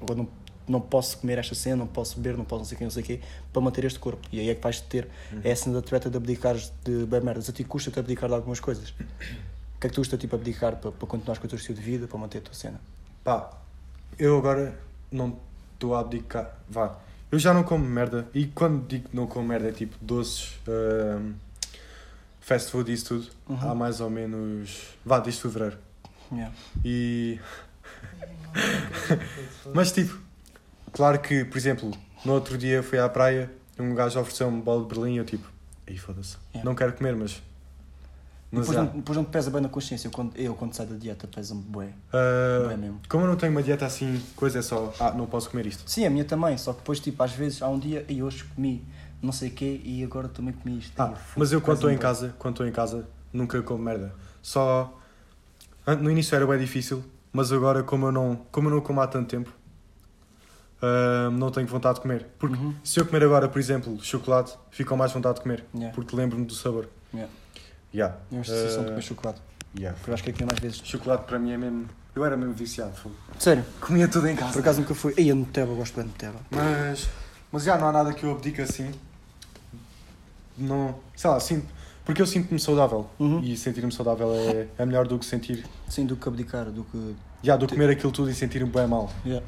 [0.00, 0.28] agora não,
[0.66, 2.90] não posso comer esta cena, não posso beber, não posso não sei o quê, não
[2.90, 3.20] sei o quê,
[3.52, 4.26] para manter este corpo.
[4.32, 5.40] E aí é que vais ter Uhum.
[5.44, 7.48] é a cena da atleta de abdicares de bem merdas.
[7.48, 8.94] A ti custa-te abdicar de algumas coisas.
[9.82, 11.76] O que é que tu custa tipo abdicar para, para continuar com o teu estilo
[11.76, 12.80] de vida, para manter a tua cena?
[13.24, 13.50] Pá,
[14.16, 14.78] eu agora
[15.10, 15.36] não
[15.74, 16.56] estou a abdicar.
[16.68, 16.96] Vá,
[17.32, 18.28] eu já não como merda.
[18.32, 21.32] E quando digo que não como merda é tipo doces, ahm,
[22.40, 23.28] fast food e isso tudo.
[23.48, 23.70] Uhum.
[23.70, 24.86] Há mais ou menos.
[25.04, 25.76] Vá, desde fevereiro.
[26.30, 26.54] Yeah.
[26.84, 27.40] E.
[29.74, 30.16] Mas tipo,
[30.92, 31.90] claro que, por exemplo,
[32.24, 35.50] no outro dia fui à praia, um gajo ofereceu-me bola de berlim e eu tipo,
[35.88, 36.64] aí foda-se, Yeah.
[36.64, 37.42] não quero comer, mas.
[38.54, 40.08] Mas Depois, não, depois não te pesa bem na consciência.
[40.08, 41.88] Eu quando, eu, quando saio da dieta, pesa-me bué.
[42.12, 43.00] Ah, Bué mesmo.
[43.08, 45.82] como eu não tenho uma dieta assim, coisa é só, ah, não posso comer isto.
[45.90, 48.44] Sim, a minha também, só que depois, tipo, às vezes há um dia e hoje
[48.54, 48.84] comi
[49.22, 50.92] não sei o quê e agora também comi isto.
[51.00, 54.14] Ah, mas eu quando estou em casa, quando estou em casa, nunca como merda.
[54.42, 54.98] Só
[56.00, 59.06] no início era bem difícil, mas agora como eu não, como eu não como há
[59.06, 59.50] tanto tempo,
[60.82, 62.26] ah, não tenho vontade de comer.
[62.38, 62.74] Porque Uhum.
[62.84, 65.94] se eu comer agora, por exemplo, chocolate, fico mais vontade de comer, Yeah.
[65.94, 66.88] porque lembro-me do sabor.
[67.14, 67.32] Yeah.
[67.94, 68.16] Yeah.
[68.30, 69.40] Eu esta sensação de Ah, comer chocolate.
[69.76, 69.96] yeah.
[69.98, 70.80] Porque eu acho que é que mais vezes.
[70.84, 71.88] Chocolate para mim é mesmo.
[72.14, 72.92] Eu era mesmo viciado.
[72.96, 73.14] fogo.
[73.38, 74.60] Sério, Comia tudo em por casa.
[74.60, 75.14] acaso nunca fui.
[75.16, 76.40] Ei, a Nutella, gosto bem de Nutella.
[76.50, 77.08] Mas,
[77.50, 78.90] mas já não há nada que eu abdique assim.
[80.58, 81.66] Não, sei lá, sinto,
[82.04, 83.08] porque eu sinto-me saudável.
[83.18, 83.40] Uhum.
[83.40, 85.64] E sentir-me saudável é, é melhor do que sentir.
[85.88, 87.14] Sim, do que abdicar, do que.
[87.42, 89.10] Já, do que comer aquilo tudo e sentir-me bem mal.
[89.24, 89.44] Yeah.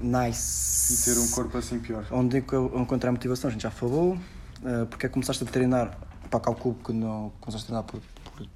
[0.00, 1.04] E Nice.
[1.14, 2.04] ter um corpo assim pior.
[2.10, 3.48] Onde é que eu encontrei a motivação?
[3.48, 4.14] A gente já falou.
[4.62, 5.96] Uh, porque é que começaste a treinar?
[6.32, 8.48] Para calculo que não começaste a treinar por, por,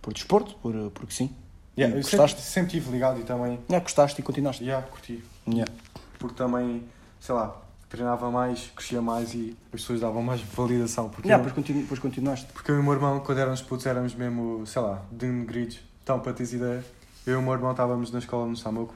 [0.00, 1.30] por desporto, por, porque sim.
[1.76, 2.40] Yeah, eu gostaste?
[2.40, 3.60] sempre, sempre ligado e também.
[3.68, 4.64] Yeah, gostaste e continuaste.
[4.64, 5.22] Já, curti.
[5.46, 5.70] Yeah.
[6.18, 6.88] Porque também,
[7.20, 7.54] sei lá,
[7.90, 11.10] treinava mais, crescia mais e as pessoas davam mais validação.
[11.10, 12.46] Porque, Yeah, eu, depois, continu, continuaste.
[12.50, 15.80] porque eu e o meu irmão, quando éramos putos, éramos mesmo, sei lá, denegridos.
[16.02, 16.82] Então, para teres ideia,
[17.26, 18.94] eu e o meu irmão estávamos na escola no Samuco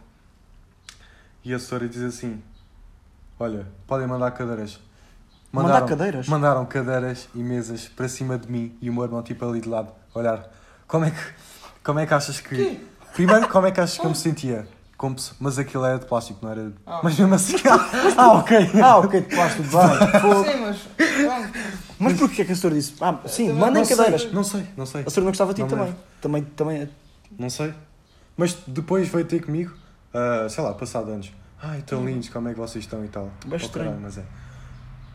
[1.45, 2.43] e a senhora diz assim:
[3.39, 4.81] Olha, podem mandar cadeiras.
[5.53, 6.27] Mandar cadeiras?
[6.29, 9.69] Mandaram cadeiras e mesas para cima de mim e o meu irmão, tipo ali de
[9.69, 10.49] lado, olhar.
[10.89, 11.19] Como é que,
[11.85, 12.81] como é que achas que.
[13.13, 14.67] Primeiro, como é que achas que eu me sentia?
[14.97, 16.73] Como se- mas aquilo era de plástico, não era.
[16.87, 17.01] Ah.
[17.03, 17.57] Mas mesmo assim.
[18.17, 18.71] ah, ok.
[18.83, 19.65] Ah, ok, de plástico.
[19.65, 20.45] Fogo.
[20.45, 20.79] Sim, mas.
[21.99, 22.95] Mas porquê que a senhora disse?
[23.01, 24.33] Ah, sim, Também mandem não sei, cadeiras.
[24.33, 25.01] Não sei, não sei.
[25.03, 25.95] A senhora não gostava de ti também.
[26.21, 26.43] também.
[26.57, 26.89] Também.
[27.39, 27.75] Não sei.
[28.37, 29.73] Mas depois veio ter comigo,
[30.15, 31.31] ah, sei lá, passado anos.
[31.63, 33.29] Ai, tão lindos, como é que vocês estão e tal.
[33.51, 33.91] Oh, estranho.
[33.91, 34.23] caralho, mas é.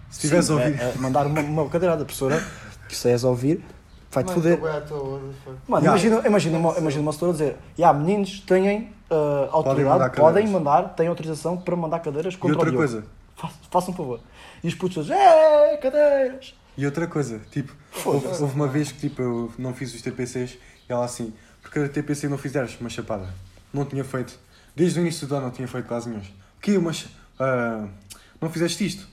[0.09, 0.81] Se tivesse Sim, ouvido.
[0.81, 2.41] é- é mandar uma, uma cadeirada, professora,
[2.87, 3.63] que se és a ouvir,
[4.11, 4.59] vai-te foder.
[4.59, 5.87] Mano, Yeah.
[5.87, 10.83] imagina, imagina, uma, imagina uma setora dizer: "Ya, meninos têm ah, autoridade, podem cadeiras." mandar,
[10.95, 12.87] têm autorização para mandar cadeiras E contra outra o Diogo.
[12.87, 14.19] coisa, Fa- Façam um favor.
[14.63, 16.55] E os putos dizem: É, cadeiras!
[16.77, 17.73] e outra coisa, tipo,
[18.05, 20.57] houve, houve uma vez que tipo, eu não fiz os TPCs
[20.89, 23.27] e ela assim, porque a TPC não fizeres uma chapada.
[23.73, 24.39] Não tinha feito.
[24.75, 26.21] Desde o início do ano não tinha feito quase nenhum.
[26.61, 27.85] Que uma cha- ah,
[28.41, 29.07] não fizeste isto?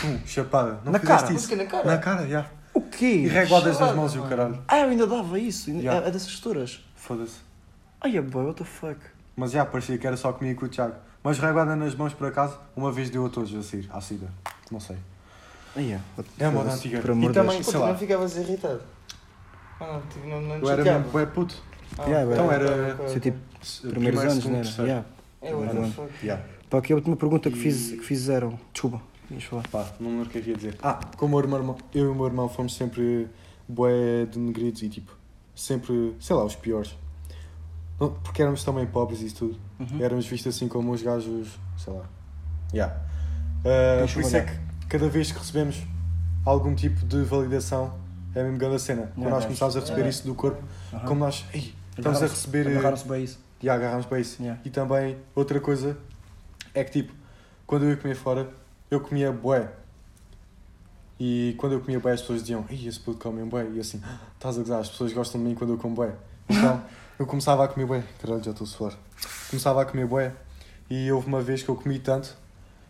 [0.00, 0.80] Pum, chapada.
[0.84, 1.32] Não Na cara?
[1.32, 1.48] isso.
[1.48, 1.84] Que na cara?
[1.84, 2.46] Na cara, já.
[2.74, 3.26] O E quê?
[3.28, 4.58] reguadas nas Chapada, mãos e o caralho.
[4.66, 5.70] Ah, eu ainda dava isso.
[5.70, 6.06] ainda- Yeah.
[6.06, 6.84] É dessas setoras.
[6.96, 7.36] Foda-se.
[8.00, 8.98] Ai, é boy, what the fuck?
[9.36, 10.94] Mas já parecia que era só comigo com o Tiago.
[11.22, 14.28] Mas reguada nas mãos por acaso, uma vez deu a todos a sair, à saída.
[14.70, 14.96] Não sei.
[15.76, 16.00] Ai, é.
[16.38, 16.98] É a moda antiga.
[16.98, 17.88] E também- sei tu lá.
[17.88, 18.80] não ficavas irritado?
[19.80, 21.56] Ah, não, tipo, não, não Eu era mesmo bué puto.
[21.98, 23.38] Ah, Yeah, então era- ok, Isso é tipo
[23.90, 24.62] primeiros primeiro, anos, né?
[24.62, 24.82] terceiro.
[24.90, 25.06] Yeah.
[25.42, 26.12] É, what the fuck.
[26.26, 26.44] Yeah.
[26.70, 28.58] Para aqui a última pergunta que, E- fiz, que fizeram.
[28.72, 29.00] Desculpa,
[29.34, 29.66] ias falar.
[29.68, 30.76] Pá, não lembro o que é que ia dizer.
[30.82, 33.28] Ah, como o meu irmão, eu e o meu irmão fomos sempre
[33.68, 35.16] bué denegridos e tipo,
[35.54, 36.96] sempre, sei lá, os piores.
[38.00, 39.58] Não, porque éramos também pobres e isso tudo.
[39.78, 40.02] Uhum.
[40.02, 42.04] Éramos vistos assim como os gajos, sei lá.
[42.72, 42.94] Yeah.
[43.60, 44.52] Uh, por isso é que
[44.88, 45.82] cada vez que recebemos
[46.44, 47.94] algum tipo de validação,
[48.34, 49.02] é mesmo grande a cena.
[49.02, 50.10] Quando Yeah, nós começámos a receber Yeah.
[50.10, 51.06] isso do corpo, Aham.
[51.06, 52.66] como nós ei, estamos a receber.
[52.66, 53.38] eh, Agarraram-se bem a isso.
[53.62, 54.42] e agarramos para isso.
[54.42, 54.60] Yeah.
[54.64, 55.96] E também, outra coisa,
[56.74, 57.14] é que tipo,
[57.66, 58.50] quando eu ia comer fora,
[58.94, 59.70] eu comia bué.
[61.18, 63.66] E quando eu comia bué, as pessoas diziam, ei, esse puto come um bué.
[63.72, 66.12] E assim, "Ah, estás a gozar, as pessoas gostam de mim quando eu como bué.
[66.48, 66.82] Então,
[67.18, 68.04] eu começava a comer bué.
[68.20, 68.92] Caralho, já estou a suar.
[69.48, 70.32] Começava a comer bué.
[70.90, 72.36] E houve uma vez que eu comi tanto,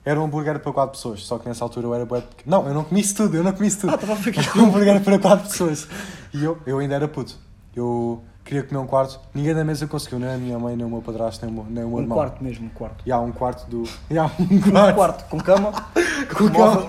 [0.05, 1.23] era um hambúrguer para 4 pessoas.
[1.23, 2.21] Só que nessa altura eu era bué.
[2.23, 2.51] pequeno.
[2.51, 3.91] Não, eu não comi isso tudo, eu não comi isso tudo.
[3.91, 4.43] Ah, estava a ficar.
[4.59, 5.87] um hambúrguer para 4 pessoas.
[6.33, 7.37] E eu, eu ainda era puto.
[7.77, 9.19] Eu queria comer um quarto.
[9.35, 11.65] Ninguém da mesa conseguiu, nem a minha mãe, nem o meu padrasto, nem o meu,
[11.71, 12.19] nem o meu Um irmão.
[12.19, 13.03] quarto mesmo, um quarto.
[13.07, 13.83] E há um quarto do.
[14.17, 14.95] Há um Um quarto.
[14.97, 15.73] quarto com cama.
[16.37, 16.89] Com cama.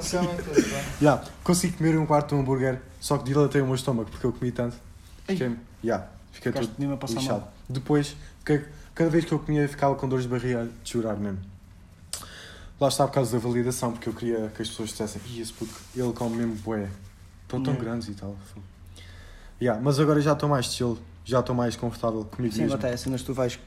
[1.02, 4.26] Yeah, consegui comer um quarto de um hambúrguer, só que dilatei o meu estômago porque
[4.26, 4.76] eu comi tanto.
[5.28, 7.39] Fiquei, yeah, fiquei Ficaste todo mesmo a passar lixado.
[7.41, 7.54] mal.
[7.70, 11.39] Depois, fiquei- cada vez que eu comia, ficava com dores de barriga de chorar mesmo.
[12.80, 15.52] Lá está por causa da validação, porque eu queria que as pessoas dissessem: Ih, esse
[15.54, 16.89] puto, ele come mesmo bué.
[17.44, 17.84] Estão tão Yeah.
[17.89, 18.36] grandes e tal.
[19.62, 22.76] Yeah, mas agora já estou mais chill, já estou mais confortável comigo Sim, mesmo.
[22.76, 23.60] até é cenas tu vais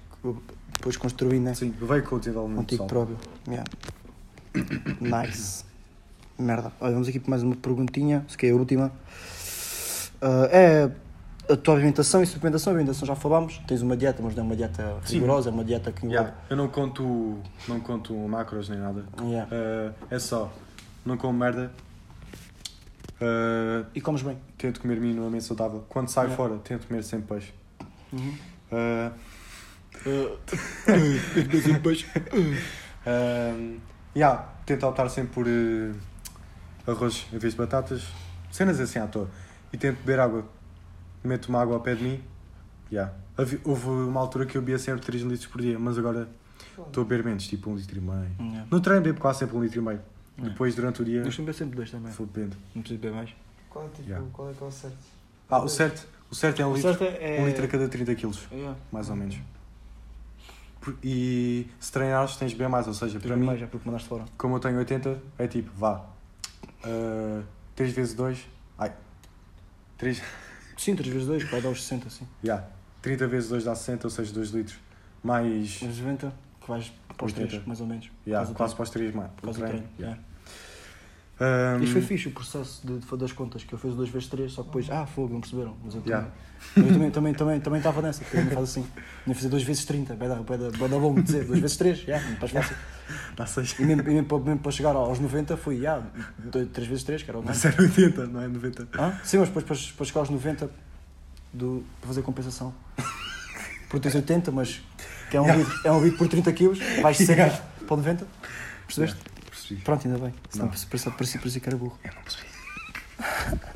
[0.72, 1.54] depois construindo, né?
[1.54, 3.18] Sim, veio com o desenvolvimento Contigo próprio.
[3.46, 3.68] Yeah.
[5.00, 5.64] Nice.
[6.38, 6.72] Merda.
[6.80, 8.92] Olha, vamos aqui para mais uma perguntinha, se que é a última.
[10.22, 10.90] Ah, é
[11.50, 12.72] a tua alimentação e suplementação.
[12.72, 13.58] A alimentação já falámos.
[13.66, 15.14] Tens uma dieta, mas não é uma dieta Sim.
[15.14, 19.04] rigorosa, é uma dieta que Yeah, eu não conto, não conto macros nem nada.
[19.22, 19.50] Yeah.
[19.52, 20.52] Uh, é só,
[21.04, 21.72] não como merda.
[23.20, 24.38] Uh, E comes bem.
[24.56, 25.84] tento comer minimamente saudável.
[25.88, 26.36] Quando saio Yeah.
[26.36, 27.52] fora, tento comer sempre peixe.
[28.12, 28.34] Uhum.
[28.70, 30.38] Uh,
[31.72, 32.04] Depois.
[33.06, 33.78] um,
[34.14, 35.94] yeah, tento optar sempre por uh,
[36.90, 38.06] arroz em vez de batatas.
[38.50, 39.28] Cenas assim à toa.
[39.72, 40.44] E tento beber água.
[41.24, 42.22] Meto uma água ao pé de mim.
[42.90, 43.12] Yeah.
[43.64, 46.28] Houve uma altura que eu bebia sempre 3 litros por dia, mas agora
[46.86, 48.30] estou a beber menos, tipo 1 litro e meio.
[48.40, 48.66] Yeah.
[48.70, 50.00] No treino bebo quase sempre 1 litro e meio.
[50.38, 50.52] Yeah.
[50.52, 52.12] Depois, durante o dia, Eu costumo beber sempre dois também.
[52.12, 52.56] depende.
[52.74, 53.30] Não preciso beber mais.
[53.68, 54.26] Qual é, tipo, Yeah.
[54.32, 54.96] qual é que é o certo?
[55.50, 56.94] Ah, o certo, o certo é um O litro.
[56.96, 58.76] certo é- Um litro a cada 30 kg, Yeah.
[58.92, 59.36] mais ou menos.
[60.80, 63.86] Por- E se treinares tens de beber mais, ou seja, para mim, mais, é porque
[63.88, 64.24] mandaste fora.
[64.36, 66.04] como eu tenho 80, é tipo, vá,
[66.84, 67.42] uh,
[67.74, 68.46] 3 vezes 2,
[68.78, 68.92] ai,
[69.98, 70.22] 3,
[70.76, 72.26] Sim, 3 vezes 2, vai dar os 60, sim.
[72.44, 72.64] yeah,
[73.02, 74.78] 30 vezes 2 dá 60, ou seja, 2 litros,
[75.22, 76.32] mais, Mas 90,
[76.68, 77.66] que vais para os 3, 80.
[77.66, 78.10] mais ou menos.
[78.26, 79.88] yeah, quase para os 3 mais, o Faz o treino.
[79.98, 80.18] yeah.
[80.18, 80.18] yeah.
[81.40, 84.10] Um, Isto foi fixe o processo de, de fazer as contas, que eu fiz 2
[84.10, 85.76] vezes 3, só que depois, ah, fogo, não perceberam.
[85.84, 86.18] Mas eu também.
[86.18, 86.32] Yeah.
[86.76, 88.84] Eu também também também também estava nessa, porque também faz assim.
[89.24, 92.52] Não fazer 2 vezes 30, vai dar longo dizer, 2 vezes 3, já, yeah, faz
[92.52, 92.76] fácil.
[93.36, 96.02] Dá 6, E mesmo, mesmo, para, mesmo para chegar aos 90 foi, já,
[96.72, 97.82] 3 vezes 3, que era o dá tempo.
[97.82, 98.88] 0,80, não é 90.
[98.98, 99.20] Ah?
[99.22, 100.68] Sim, mas depois para, para chegar aos 90
[101.52, 102.74] do, para fazer compensação.
[103.88, 104.80] Porque tens 80, mas
[105.30, 105.72] que é um, Yeah.
[105.84, 107.60] é um litro por 30 kg, vais sempre Yeah.
[107.86, 108.26] para o 90.
[108.86, 109.18] Percebeste?
[109.50, 109.80] Percebi.
[109.82, 110.34] Pronto, ainda bem.
[110.50, 110.72] Senão Não.
[110.72, 111.98] parecia, parecia, parecia que era burro.
[112.04, 112.48] Eu não percebi.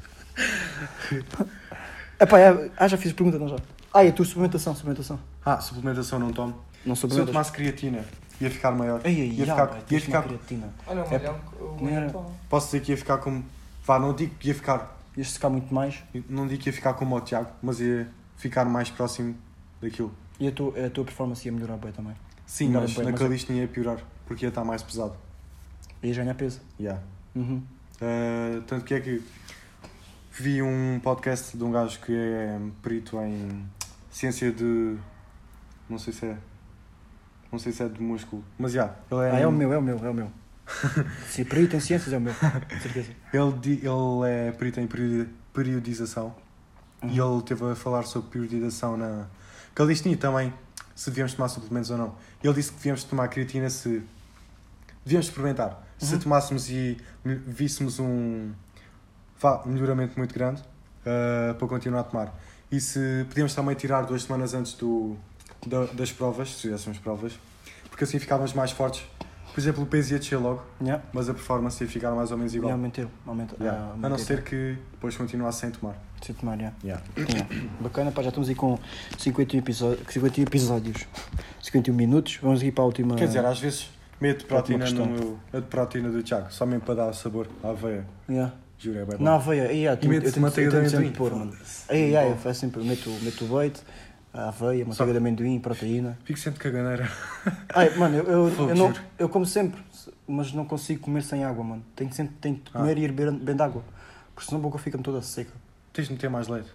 [2.21, 3.57] Epá, é, ah, já fiz a pergunta, não já?
[3.93, 5.19] Ah, e a tua suplementação, suplementação.
[5.45, 6.55] Ah, suplementação não tomo.
[6.87, 8.05] Não Se eu tomasse creatina,
[8.41, 9.01] ia ficar maior.
[9.05, 10.69] Ei, ei, ia já, ficar, pá, ia tens uma ficar, creatina.
[10.87, 12.31] Olha, o É- malhão, o Nem era- malhão toma.
[12.49, 13.45] posso dizer que ia ficar como,
[13.85, 16.03] vá, não digo que ia ficar Ias secar muito mais.
[16.27, 19.37] Não digo que ia ficar como o Tiago, mas ia ficar mais próximo
[19.83, 20.15] daquilo.
[20.41, 22.15] E a tua, a tua performance ia melhorar bem também.
[22.47, 25.15] Sim, Melhor mas bem, na mas- calistenia ia piorar, porque ia estar mais pesado.
[26.03, 26.61] Ias ganhar peso.
[26.81, 27.03] Yeah.
[27.35, 27.63] Uhum.
[28.01, 29.23] Uh, tanto que é que
[30.33, 33.65] vi um podcast de um gajo que é perito em
[34.11, 34.97] ciência de.
[35.89, 36.37] Não sei se é.
[37.53, 38.95] Não sei se é de músculo, mas já.
[39.11, 40.33] ele é, Ah, é o meu, é o meu, é o meu.
[41.29, 43.11] Se perito em ciências é o meu, certeza.
[43.33, 46.35] Ele, ele é perito em periodi- periodização
[47.03, 47.35] e Uhum.
[47.37, 49.27] ele teve a falar sobre periodização na
[49.75, 50.53] calistenia também,
[50.95, 52.15] se devíamos tomar suplementos ou não.
[52.43, 54.03] Ele disse que devíamos tomar creatina se.
[55.05, 55.83] Devíamos experimentar.
[55.99, 56.21] Se Uhum.
[56.21, 58.53] tomássemos e víssemos um,
[59.67, 60.63] um melhoramento muito grande
[61.07, 62.35] ah, para continuar a tomar.
[62.71, 65.17] E se podíamos também tirar duas semanas antes do,
[65.67, 67.39] da- das provas, se fizéssemos provas,
[67.89, 69.05] porque assim ficávamos mais fortes.
[69.53, 71.03] Por exemplo, o peso ia descer logo, Yeah.
[71.13, 72.73] mas a performance ia ficar mais ou menos igual.
[72.73, 73.55] aumentou, aumenta.
[73.61, 73.91] Yeah.
[74.03, 75.95] ah, A não ser que depois continuasse sem tomar.
[76.25, 76.75] Sem tomar, yeah.
[76.83, 77.03] Yeah.
[77.17, 77.49] Yeah.
[77.81, 78.79] Bacana, pá, já estamos aí com
[79.19, 81.07] 51, episódios, 51 episódios,
[81.63, 82.39] 51 minutos.
[82.43, 83.15] Vamos aqui para a última.
[83.17, 86.83] Quer dizer, às vezes meto proteína no meu, a de proteína do Tiago, só mesmo
[86.85, 88.07] para dar sabor à aveia.
[88.29, 88.55] Yeah.
[88.79, 89.23] Juro, é bem bom.
[89.25, 91.13] Na aveia, yeah, E eu tenho, manteiga eu de amendoim.
[91.13, 91.53] pôr, mano.
[91.89, 96.19] Aí, aí, eu faço sempre, meto, meto o leite, a aveia, manteiga de amendoim, proteína.
[96.25, 97.11] Fico sempre caganeira.
[97.75, 99.81] Ai, mano, eu, eu, Fogo, eu, não, eu como sempre,
[100.27, 101.85] mas não consigo comer sem água, mano.
[101.95, 102.79] Tenho que sempre tenho que Ah.
[102.79, 103.83] comer e ir beber, bebendo água.
[104.35, 105.53] Porque senão a boca fica-me toda seca.
[105.93, 106.69] Tens de meter mais leite.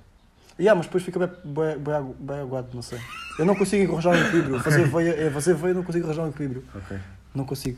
[0.60, 3.00] E yeah, mas depois fica bem, bem, bem, bem aguado, não sei.
[3.38, 4.60] Eu não consigo arranjar um equilíbrio.
[4.63, 6.63] Fazer aveia, é, fazer não consigo arranjar um equilíbrio.
[6.76, 6.98] Ok.
[7.34, 7.78] Não consigo.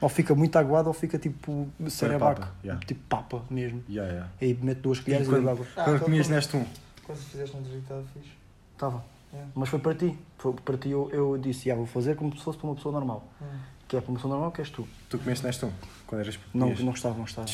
[0.00, 2.46] Ou fica muito aguado ou fica tipo cerebaco.
[2.64, 2.84] yeah.
[2.86, 3.82] Tipo papa mesmo.
[3.88, 4.30] Yeah, yeah.
[4.40, 5.66] Aí meto duas colheres e, quando- bebo água.
[5.76, 6.64] Ah, Quando então comias neste um,
[7.04, 8.30] Quando fizeste um dejeitado fixe.
[8.74, 9.04] Estava.
[9.32, 9.50] Yeah.
[9.54, 10.18] Mas foi para ti.
[10.38, 12.92] Foi para ti eu, eu disse, ah, vou fazer como se fosse para uma pessoa
[12.92, 13.28] normal.
[13.40, 13.46] Hum.
[13.86, 14.86] Que é para uma pessoa normal que és tu.
[15.08, 15.72] tu comeste neste um,
[16.06, 16.80] quando eras Não, comias.
[16.80, 17.48] não gostava, não gostava.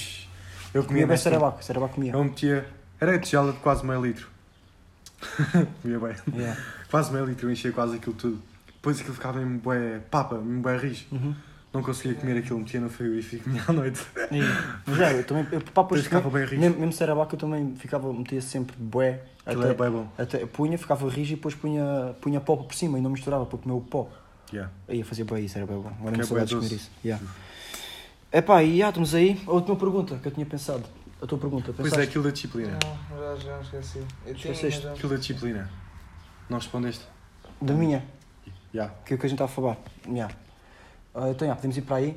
[0.75, 2.12] Eu Comia bem cerebaco, cerebaco comia.
[2.12, 2.69] Eu metia.
[3.01, 4.29] Era tigela de quase meio litro.
[5.83, 6.17] comia bem.
[6.35, 6.61] Yeah.
[6.91, 8.43] Quase meio litro, eu enchia quase aquilo tudo.
[8.67, 11.07] Depois aquilo ficava mesmo bué papa, mesmo bué rijo.
[11.12, 11.35] Uhum.
[11.77, 14.01] Não conseguia comer aquilo, metia no frigorífico comia à noite.
[14.31, 14.41] E,
[14.87, 16.61] mas é, eu também, eu, pá, pois, ficava bem rijo.
[16.61, 19.23] mesmo, mesmo se era vaca, eu também ficava, metia sempre bué.
[19.45, 20.09] Aquilo Até, era bem bom.
[20.19, 23.59] até, punha, ficava rijo e depois punha, punha pó por cima e não misturava para
[23.59, 24.09] comer o pó.
[24.53, 24.73] Yeah.
[24.89, 25.89] Aí fazia bem isso, era bem bom.
[26.01, 26.91] Agora não é sou bué de comer isso.
[27.05, 27.25] Yeah.
[28.33, 29.41] Epá, e já estamos aí.
[29.47, 30.85] A última pergunta que eu tinha pensado.
[31.23, 32.09] A tua pergunta, Pois é, pensaste?
[32.09, 32.79] aquilo da disciplina.
[32.85, 33.99] Não, já, já esqueci.
[34.27, 34.83] Eu tinha, Esqueceste?
[34.83, 35.71] já- Aquilo da disciplina.
[36.51, 37.05] Não respondeste?
[37.61, 38.05] Da minha,
[38.75, 38.89] Já.
[39.05, 39.79] que é o que a gente está a falar.
[40.07, 40.35] Yeah.
[41.16, 42.16] Ah, então, já, podemos ir para aí.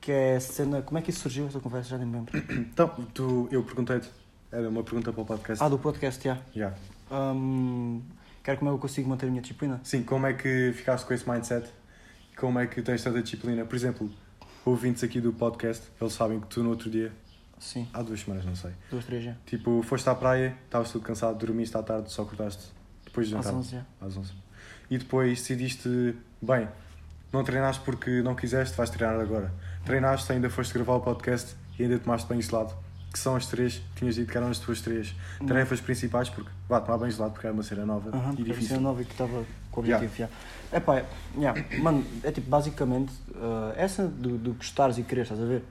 [0.00, 0.82] Que é a cena.
[0.82, 1.90] Como é que isso surgiu, essa conversa?
[1.90, 2.32] Já nem me lembro.
[2.72, 4.08] Então, tu, eu perguntei-te.
[4.50, 5.62] Era uma pergunta para o podcast.
[5.62, 6.38] Ah, do podcast, já.
[6.54, 6.74] Já.
[7.10, 8.02] Hum,
[8.42, 9.80] quero como é que eu consigo manter a minha disciplina.
[9.84, 11.68] Sim, como é que ficaste com esse mindset?
[12.36, 13.64] Como é que tens tanta disciplina?
[13.64, 14.10] Por exemplo,
[14.64, 17.12] ouvintes aqui do podcast, eles sabem que tu no outro dia,
[17.58, 19.34] Sim, há duas semanas, não sei, duas, três já.
[19.44, 22.72] tipo, foste à praia, estavas tudo cansado, dormiste à tarde, só cortaste
[23.04, 23.58] depois de Às jantar.
[23.58, 23.86] 11 já.
[24.00, 24.32] Às 11.
[24.90, 26.66] E depois decidiste, bem,
[27.32, 29.52] não treinaste porque não quiseste, vais treinar agora.
[29.84, 32.74] Treinaste, ainda foste gravar o podcast e ainda tomaste banho gelado.
[33.12, 36.80] Que são as três, tinhas dito que eram as tuas três tarefas principais, porque, vá,
[36.80, 38.68] tomar banho gelado porque é uma cena nova Aham, e a difícil.
[38.68, 40.12] cena nova que estava com o objetivo.
[40.14, 40.34] Yeah.
[40.72, 41.02] Epá,
[41.36, 45.64] yeah, mano, é tipo, basicamente, uh, essa do, do gostares e querer, estás a ver?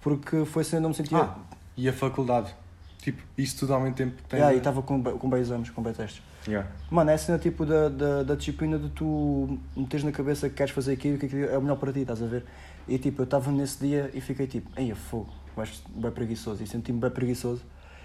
[0.00, 1.18] Porque foi assim, eu não me sentia.
[1.18, 1.34] Ah,
[1.76, 2.54] e a faculdade.
[3.00, 4.38] Tipo, isso tudo ao mesmo tempo tem.
[4.38, 6.22] Yeah, e estava com, com bem exames, com bem testes.
[6.46, 6.68] Yeah.
[6.90, 10.54] Mano, é a cena tipo da, da, da disciplina de tu meteres na cabeça que
[10.54, 12.44] queres fazer aquilo e que aquilo é o melhor para ti, estás a ver?
[12.86, 16.62] E tipo, eu estava nesse dia e fiquei tipo, ei, fogo, vais bem preguiçoso.
[16.62, 17.62] E senti-me bem preguiçoso.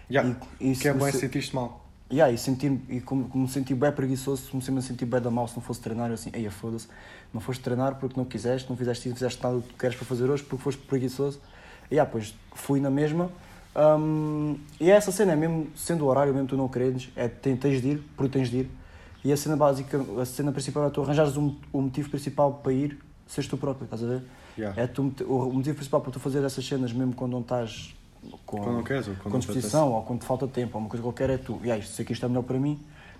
[0.10, 0.36] Yeah.
[0.60, 1.86] E, e que é bom é se- sentir-te mal.
[2.12, 5.32] Yeah, e sentir e como, como me senti bem preguiçoso, comecei-me a sentir bem da
[5.32, 6.88] mal se não fosse treinar, eu assim, ei, foda-se,
[7.34, 9.96] não foste treinar porque não quiseste, não fizeste isso, não fizeste nada do que queres
[9.96, 11.40] para fazer hoje porque foste preguiçoso.
[11.90, 13.32] E yeah, pois fui na mesma.
[13.76, 17.82] Hum, e é essa cena, mesmo sendo o horário, mesmo tu não quereres, é, tens
[17.82, 18.72] de ir, porque tens de ir.
[19.24, 22.74] E a cena básica, a cena principal é tu arranjares um, o motivo principal para
[22.74, 24.24] ir, seres tu próprio, estás a ver?
[24.58, 24.82] Yeah.
[24.82, 27.96] É tu, o, motivo principal para tu fazer essas cenas, mesmo quando não estás
[28.46, 30.82] com, Quando não queres ou quando com não disposição ou quando te falta tempo, ou
[30.82, 31.60] uma coisa qualquer, é tu.
[31.64, 32.80] E aí, sei que isto é melhor para mim,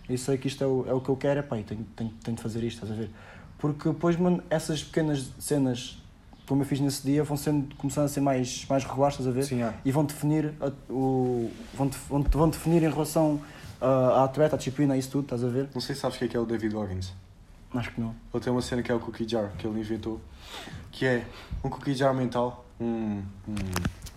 [0.10, 2.12] e sei que isto é o, é o que eu quero, é pá, tenho, tenho,
[2.24, 3.10] tenho de fazer isto, estás a ver?
[3.58, 6.01] Porque depois, mano, essas pequenas cenas,
[6.48, 9.32] como eu fiz nesse dia, vão sendo, começando a ser mais, mais regulares, estás a
[9.32, 9.44] ver?
[9.46, 9.78] Sim, yeah.
[9.86, 13.40] E vão definir, a- o, vão, vão, vão definir em relação
[13.80, 15.70] ah, à atleta, à disciplina, isso tudo, estás a ver?
[15.74, 17.14] Não sei se sabes o que é que é o David Goggins.
[17.74, 18.14] Acho que não.
[18.34, 20.20] Ele tem uma cena que é o cookie jar, que ele inventou,
[20.92, 21.26] que é
[21.64, 23.56] um cookie jar mental, um, um-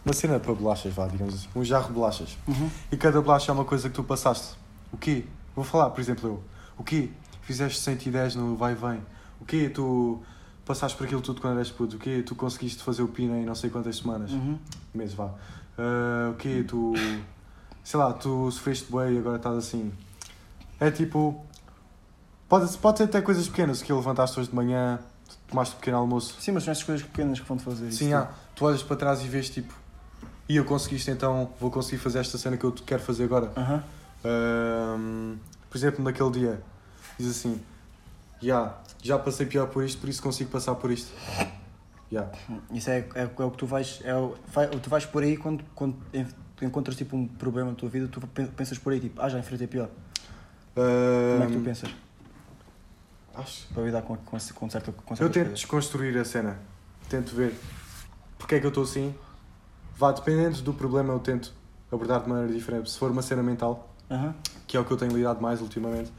[0.04, 2.37] uma cena para bolachas, vá, digamos assim, um jarro de bolachas.
[2.48, 2.68] Uhum.
[2.90, 4.56] E cada bolacha é uma coisa que tu passaste.
[4.92, 5.24] O quê?
[5.54, 6.42] Vou falar, por exemplo, eu.
[6.76, 7.10] O quê?
[7.42, 9.00] Fizeste 110 no vai e vem.
[9.40, 9.68] O quê?
[9.68, 10.20] Tu
[10.64, 11.96] passaste por aquilo tudo quando eras puto.
[11.96, 12.22] O quê?
[12.24, 14.31] Tu conseguiste fazer o pino em não sei quantas semanas.
[14.33, 14.59] Uhum.
[14.94, 15.31] Meses, vá.
[15.79, 16.64] Ah, o quê?
[16.66, 16.94] Tu...
[17.83, 19.92] Sei lá, tu sofreste bem e agora estás assim.
[20.81, 21.44] É tipo...
[22.48, 24.98] Pode, pode ser até coisas pequenas, que levantaste hoje de manhã,
[25.48, 26.40] tomaste um pequeno almoço.
[26.40, 27.98] Sim, mas são essas coisas pequenas que vão-te fazer isso.
[27.98, 28.29] Sim, há.
[28.55, 29.74] Tu olhas para trás e vês tipo...
[30.48, 33.50] E eu conseguiste então, vou conseguir fazer esta cena que eu quero fazer agora.
[34.24, 35.37] Ahm,
[35.70, 36.62] por exemplo, naquele dia,
[37.18, 37.61] diz assim:
[38.42, 41.12] "Ya, já passei pior por isto, por isso consigo passar por isto.
[42.10, 42.30] Ya.
[42.72, 44.00] Isso é, é, é o que tu vais.
[44.02, 46.26] É o, vai- tu vais por aí quando, quando en-
[46.62, 49.38] encontras tipo, um problema na tua vida, tu pen- pensas por aí tipo, ah, já
[49.38, 49.90] enfrentei pior.
[50.74, 51.90] Como é que tu pensas?
[53.34, 55.52] acho- Para lidar com, com, com, certa, com Eu tento coisas.
[55.60, 56.58] desconstruir a cena.
[57.08, 57.54] Tento ver
[58.38, 59.14] porque é que eu estou assim.
[59.96, 61.52] Vá, dependendo do problema, eu tento
[61.92, 62.90] abordar de maneira diferente.
[62.90, 64.34] Se for uma cena mental, Aham.
[64.66, 66.10] que é o que eu tenho lidado mais ultimamente,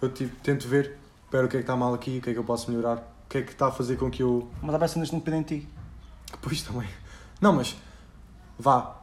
[0.00, 2.32] eu tipo, tento ver, espera o que é que está mal aqui, o que é
[2.32, 4.74] que eu posso melhorar, o que é que está a fazer com que eu Mas
[4.74, 5.68] há cenas que não dependem de ti.
[6.40, 6.88] Pois também.
[7.40, 7.76] Não, mas
[8.58, 8.96] vá.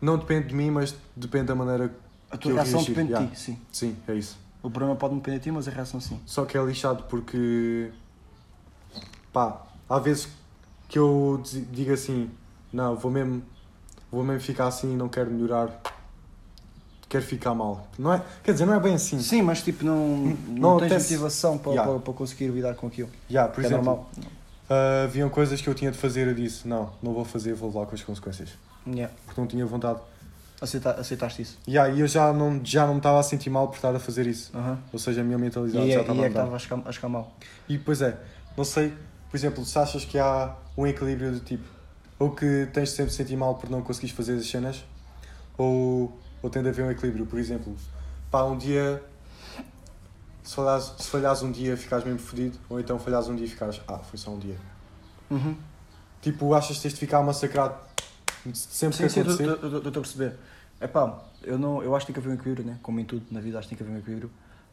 [0.00, 1.94] Não depende de mim, mas depende da maneira
[2.30, 2.94] A que tua eu reação reagir.
[2.94, 3.28] depende Yeah.
[3.30, 3.58] de ti, sim.
[3.70, 4.38] Sim, é isso.
[4.62, 6.18] O problema pode depender de ti, mas a reação sim.
[6.24, 7.90] Só que é lixado porque.
[9.32, 10.28] pá, há vezes
[10.88, 12.30] que eu diz- digo assim:
[12.72, 13.42] não, vou mesmo,
[14.10, 15.80] vou mesmo ficar assim, não quero melhorar,
[17.12, 17.86] quero ficar mal.
[17.98, 19.20] Não é, quer dizer, não é bem assim.
[19.20, 21.90] Sim, mas tipo, não, não, Não tens motivação para, Yeah.
[21.92, 23.10] para, para conseguir lidar com aquilo.
[23.28, 24.10] Já, por é exemplo, normal.
[24.70, 27.68] ah, haviam coisas que eu tinha de fazer, eu disse: não, não vou fazer, vou
[27.68, 28.48] levar com as consequências.
[28.86, 29.12] Yeah.
[29.26, 30.00] Porque não tinha vontade.
[30.60, 31.58] Aceita, aceitaste isso.
[31.66, 33.98] Já, e eu já não, já não me estava a sentir mal por estar a
[33.98, 34.50] fazer isso.
[34.56, 34.78] Aham.
[34.92, 36.40] Ou seja, a minha E mentalidade aí já é, estava e a é que mudar.
[36.42, 37.32] estava a ficar, a ficar mal.
[37.68, 38.16] E pois é,
[38.56, 38.92] não sei,
[39.30, 41.64] por exemplo, se achas que há um equilíbrio do tipo,
[42.18, 44.84] ou que tens de sempre de sentir mal por não conseguires fazer as cenas,
[45.58, 47.74] ou, ou tem de haver um equilíbrio, por exemplo,
[48.30, 49.02] pá, um dia,
[50.42, 53.48] se falhares, se falhares um dia ficas mesmo fodido, ou então falhares um dia e
[53.48, 54.56] ficas, ah, foi só um dia.
[55.30, 55.56] Uhum.
[56.20, 57.76] Tipo, achas que tens de ficar massacrado
[58.52, 59.48] sempre Sim, que sim, acontecer?
[59.48, 60.36] estou a perceber.
[60.80, 62.78] É pá, eu, não, eu acho que tem que haver um equilíbrio, né?
[62.82, 64.30] como em tudo na vida, acho que tem que haver um equilíbrio.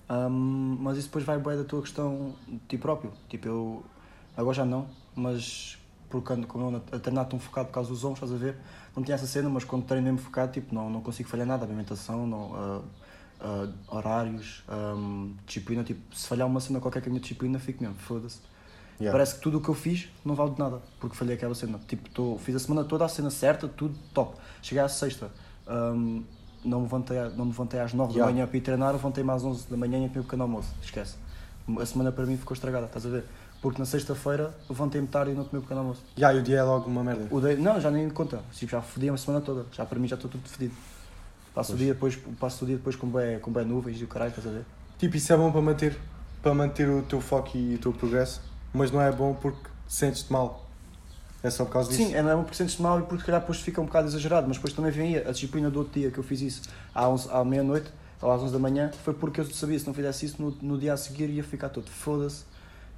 [0.08, 3.14] Ahm, mas isso depois vai bem da tua questão de ti próprio.
[3.28, 3.84] Tipo, eu
[4.36, 5.78] agora já não, mas
[6.10, 8.44] porque quando, como eu ando a treinar tão focado por causa dos ombros, estás a
[8.44, 8.56] ver?
[8.96, 11.66] Não tinha essa cena, mas quando treino mesmo focado, tipo, não, não consigo falhar nada,
[11.66, 12.82] alimentação, não, ah,
[13.42, 17.84] ah, horários, ahm, disciplina, tipo, se falhar uma cena qualquer que a minha disciplina, fico
[17.84, 18.40] mesmo, foda-se.
[19.00, 19.18] Yeah.
[19.18, 21.80] Parece que tudo o que eu fiz não vale de nada, porque falhei aquela cena.
[21.88, 24.36] Tipo, tô, fiz a semana toda a cena certa, tudo top.
[24.62, 25.32] Cheguei à sexta,
[25.66, 26.24] ahm,
[26.66, 28.26] não, me levantei, não me levantei às 9 Yeah.
[28.26, 30.74] da manhã para ir treinar, levantei-me às 11 da manhã e comer o pequeno almoço.
[30.82, 31.16] Esquece.
[31.80, 33.24] A semana para mim ficou estragada, estás a ver?
[33.62, 36.02] Porque na sexta-feira levantei-me tarde e não comi o pequeno almoço.
[36.18, 37.28] Yeah, e o dia é logo uma merda.
[37.30, 38.42] O day- não, já nem conta.
[38.54, 39.66] Tipo, já fodi a semana toda.
[39.74, 40.74] Já para mim já estou tudo fedido.
[41.54, 44.08] Passo o dia depois, passo o dia depois com bem, com bem nuvens e o
[44.08, 44.66] caralho, estás a ver?
[44.98, 45.98] Tipo, isso é bom para manter,
[46.42, 48.40] para manter o teu foco e o teu progresso,
[48.74, 50.66] mas não é bom porque sentes-te mal.
[51.44, 52.04] É só por causa disso.
[52.04, 53.86] Sim, é, não é um porcento de mal e porque se calhar depois fica um
[53.86, 56.40] bocado exagerado, mas depois também vem aí a disciplina do outro dia que eu fiz
[56.42, 56.62] isso
[56.94, 57.90] à, 11 à meia-noite
[58.22, 60.78] ou às 11 da manhã, foi porque eu sabia se não fizesse isso no, no
[60.78, 62.44] dia a seguir ia ficar todo foda-se,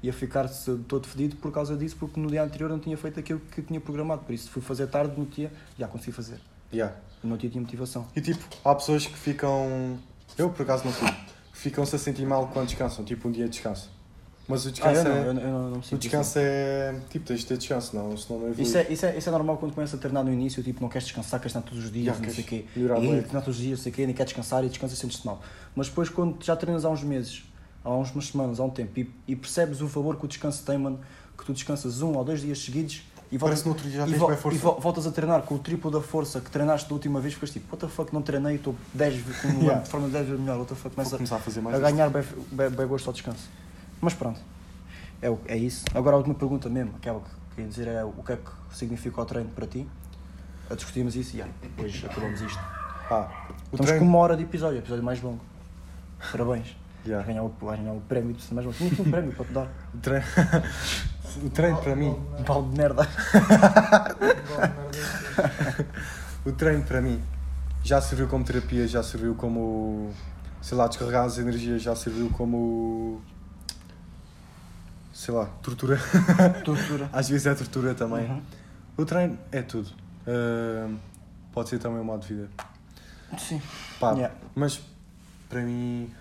[0.03, 0.49] ia ficar
[0.87, 3.79] todo fedido por causa disso, porque no dia anterior não tinha feito aquilo que tinha
[3.79, 6.39] programado, por isso fui fazer tarde no dia, já consegui fazer,
[6.73, 6.95] Yeah.
[7.23, 8.07] no dia tinha motivação.
[8.15, 9.97] E tipo, há pessoas que ficam.
[10.37, 11.09] Eu por acaso não fui.
[11.53, 13.89] Ficam-se a sentir mal quando descansam, tipo um dia de descanso.
[14.47, 15.27] Mas o Ah, descanso eu não, é.
[15.27, 16.99] eu, não- eu não, O descanso é.
[17.09, 18.63] Tipo, tens de ter descanso, não, senão não evolui.
[18.63, 20.89] Isso é, isso, é, isso é normal quando começa a treinar no início, tipo, não
[20.89, 22.79] queres descansar, queres treinar todos os dias, Já, não sei o queres quê.
[22.79, 22.83] E
[23.21, 25.25] treinar todos os dias, não sei o quê, nem quer descansar e descansa e sentes-te
[25.25, 25.41] mal.
[25.75, 27.43] Mas depois, quando já treinas há uns meses,
[27.83, 30.63] há uns, umas semanas, há um tempo, e, e percebes o valor que o descanso
[30.65, 30.99] tem, mano,
[31.37, 33.97] que tu descansas um ou dois dias seguidos e voltas, Parece que no outro dia
[34.01, 36.87] já e, vo- e vo- voltas a treinar com o triplo da força que treinaste
[36.89, 39.61] da última vez, ficas tipo, what the fuck, não treinei, estou 10 vezes, com um
[39.61, 39.81] Yeah.
[39.81, 42.23] de forma 10 vezes melhor, what the fuck, começa a fazer mais a ganhar bem,
[42.51, 43.49] bem, bem gosto ao descanso.
[44.01, 44.39] Mas pronto,
[45.21, 45.85] é, é isso.
[45.95, 49.21] Agora a última pergunta mesmo, aquela que queria dizer é o que é que significa
[49.21, 49.87] o treino para ti?
[50.69, 52.59] A discutimos isso e aí, depois acabamos isto.
[53.09, 53.29] Ah,
[53.63, 53.99] Estamos treino.
[53.99, 55.39] com uma hora de episódio, episódio mais longo.
[56.31, 56.75] Parabéns.
[57.05, 57.25] Yeah.
[57.25, 58.77] Ganhar o, ganhar o prémio ser mais longo.
[58.77, 59.67] Tinha aqui um prémio para te dar.
[59.93, 60.25] O treino.
[61.45, 62.09] o treino para mim.
[62.39, 63.07] Um balde de merda.
[66.45, 67.21] O treino para mim
[67.83, 70.11] já serviu como terapia, já serviu como.
[70.61, 73.21] sei lá, descarregar as energias, já serviu como.
[75.13, 75.99] sei lá, tortura.
[76.65, 77.09] Tortura.
[77.13, 78.25] Às vezes é tortura também.
[78.29, 78.41] Uhum.
[78.97, 79.89] O treino é tudo.
[80.27, 80.97] Ahm,
[81.53, 82.49] pode ser também um modo de vida.
[83.37, 83.61] Sim.
[83.99, 84.35] Pá, Yeah.
[84.55, 84.81] mas
[85.49, 86.11] para mim,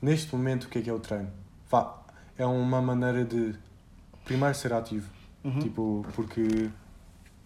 [0.00, 1.30] neste momento, o que é que é o treino?
[1.70, 1.98] Vá,
[2.36, 3.54] é uma maneira de
[4.24, 5.08] primeiro ser ativo.
[5.44, 5.58] Uhum.
[5.60, 6.70] Tipo, porque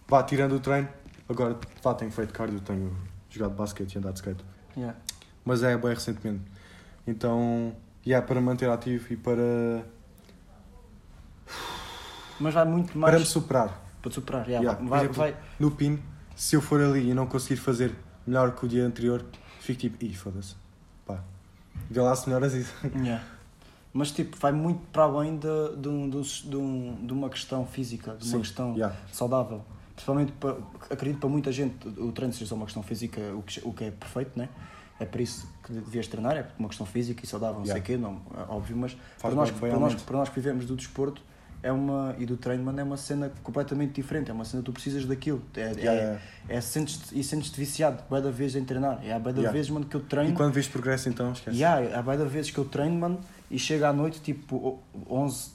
[0.07, 0.89] vá tirando o treino,
[1.29, 2.95] agora vá, tenho feito cardio, tenho
[3.29, 4.45] jogado basquete e andado de skate.
[4.75, 4.97] Yeah.
[5.45, 6.41] Mas é bem recentemente.
[7.05, 9.85] Então, é para manter ativo e para,
[12.39, 13.81] Mas vai muito para mais me superar.
[14.01, 14.47] para te superar.
[14.47, 15.99] Yeah, Yeah, vai, exemplo, vai, No pin,
[16.35, 17.93] se eu for ali e não conseguir fazer
[18.25, 19.23] melhor que o dia anterior,
[19.59, 20.55] fico tipo, ih, foda-se.
[21.05, 21.23] Pá,
[21.89, 22.73] vê lá se melhoras isso.
[22.95, 23.23] Yeah.
[23.91, 26.21] Mas tipo, vai muito para além de, de, um- de, um-
[27.05, 28.95] de, um- uma questão física, de uma Sim, questão yeah.
[29.11, 29.63] saudável.
[29.95, 30.57] Principalmente, para,
[30.89, 33.83] acredito para muita gente, o treino seja só uma questão física, o que, o que
[33.83, 34.49] é perfeito, né?
[34.99, 37.83] É por isso que devias treinar, é uma questão física e saudável, não Yeah.
[37.85, 40.35] sei o quê, não, é óbvio, mas para nós, bem, para, nós, para nós que
[40.35, 41.21] vivemos do desporto
[41.63, 44.65] é uma, e do treino, mano, é uma cena completamente diferente, é uma cena que
[44.65, 45.41] tu precisas daquilo.
[45.55, 46.19] É, é, Yeah, yeah.
[46.49, 48.99] é sentes-te, e sentes-te viciado, bué da vez em treinar.
[49.03, 49.51] É a bué da Yeah.
[49.53, 50.31] vez, mano, que eu treino.
[50.31, 51.55] E quando vês progresso, então, esquece.
[51.57, 55.51] Yeah, há várias vezes que eu treino, mano, e chega à noite, tipo, 11,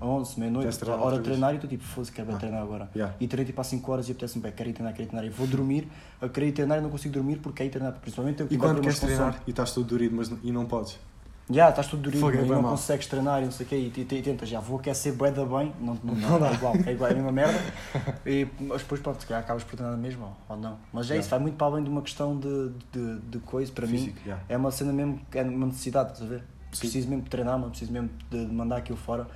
[0.00, 1.26] 11 meia-noite, treinar hora de vez?
[1.30, 2.36] treinar, e tu tipo, foda-se, quero Ah.
[2.38, 2.88] treinar agora.
[2.94, 3.16] Yeah.
[3.20, 5.26] E treino tipo há 5 horas e apetece-me bem, quero ir treinar, quero ir treinar,
[5.26, 5.88] e vou dormir,
[6.20, 8.56] a querer ir treinar e não consigo dormir porque é ir treinar, principalmente eu E
[8.56, 10.96] quando queres treinar e estás todo dorido, mas e não podes.
[11.50, 12.70] Já, estás tudo durinho Fogo, é e não mau.
[12.72, 15.30] consegues treinar e não sei o quê, e, e, e tentas, já vou aquecer bué
[15.32, 16.52] da bem, não, não, Não dá.
[16.52, 17.58] igual, é igual, é a mesma merda,
[18.24, 20.78] e, mas depois pronto, se calhar acabas por treinar mesmo, ou, não.
[20.92, 21.20] Mas é Yeah.
[21.20, 24.18] isso, vai muito para além de uma questão de, de, de coisa, para mim, Físico,
[24.24, 24.42] yeah.
[24.48, 26.40] é uma cena mesmo, é uma necessidade, estás a ver?
[26.72, 26.78] Sim.
[26.80, 29.26] Preciso mesmo de treinar, mano, preciso mesmo de mandar aquilo fora.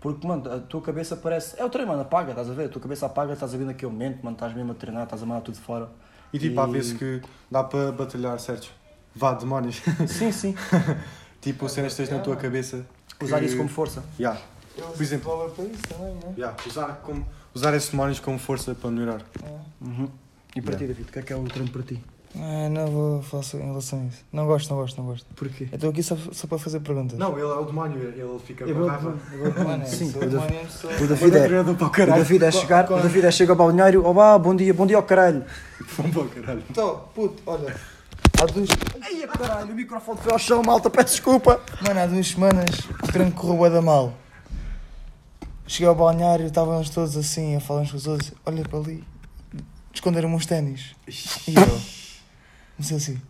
[0.00, 1.58] Porque, mano, a tua cabeça parece.
[1.60, 2.66] É o treino, mano, apaga, estás a ver?
[2.66, 5.20] A tua cabeça apaga, estás a ver naquele momento, mano, estás mesmo a treinar, estás
[5.20, 5.88] a mandar tudo fora.
[6.32, 8.70] E tipo, há vezes que dá para batalhar certos.
[9.14, 9.82] Vá, demónios.
[10.06, 10.54] Sim, sim.
[11.52, 12.84] tipo, cenas que tens na tua cabeça.
[13.18, 14.02] que- Usar isso como força.
[14.18, 14.38] Yeah.
[14.94, 16.34] Por exemplo- para isso também, né?
[16.36, 16.56] Yeah.
[16.66, 19.22] Usar, como, usar esses demónios como força para melhorar.
[19.80, 20.08] Uhum.
[20.54, 20.78] E para Yeah.
[20.78, 22.02] ti, David, o que é que é o treino para ti?
[22.38, 24.18] Ah, não vou falar sobre- em relação a isso.
[24.30, 25.26] Não gosto, não gosto, não gosto.
[25.34, 25.68] Porquê?
[25.72, 27.16] Eu estou aqui só, só para fazer perguntas.
[27.18, 28.86] Não, ele é o demónio, ele fica Eu vou-.
[29.64, 30.92] Mano, é, Sim, sou o David- uma mesmo pessoa.
[30.92, 32.22] O David é, para o o caralho.
[32.22, 35.02] David é chegar, o David é chega ao balneário, olá, bom dia, bom dia ao
[35.04, 35.42] caralho.
[35.96, 36.62] Vamos para o caralho.
[36.68, 37.74] Então, puto, olha.
[38.40, 38.68] Há duas,
[39.00, 41.60] Ai, caralho, o microfone foi ao chão, malta, peço desculpa.
[41.80, 42.66] mano, há duas semanas
[43.02, 44.12] o treino correu da mal.
[45.66, 48.32] Cheguei ao balneário, estávamos todos assim, a falar uns com os outros.
[48.44, 49.02] Olha para ali,
[49.92, 50.94] esconderam-me uns ténis.
[51.08, 51.80] E eu,
[52.76, 53.20] comecei assim,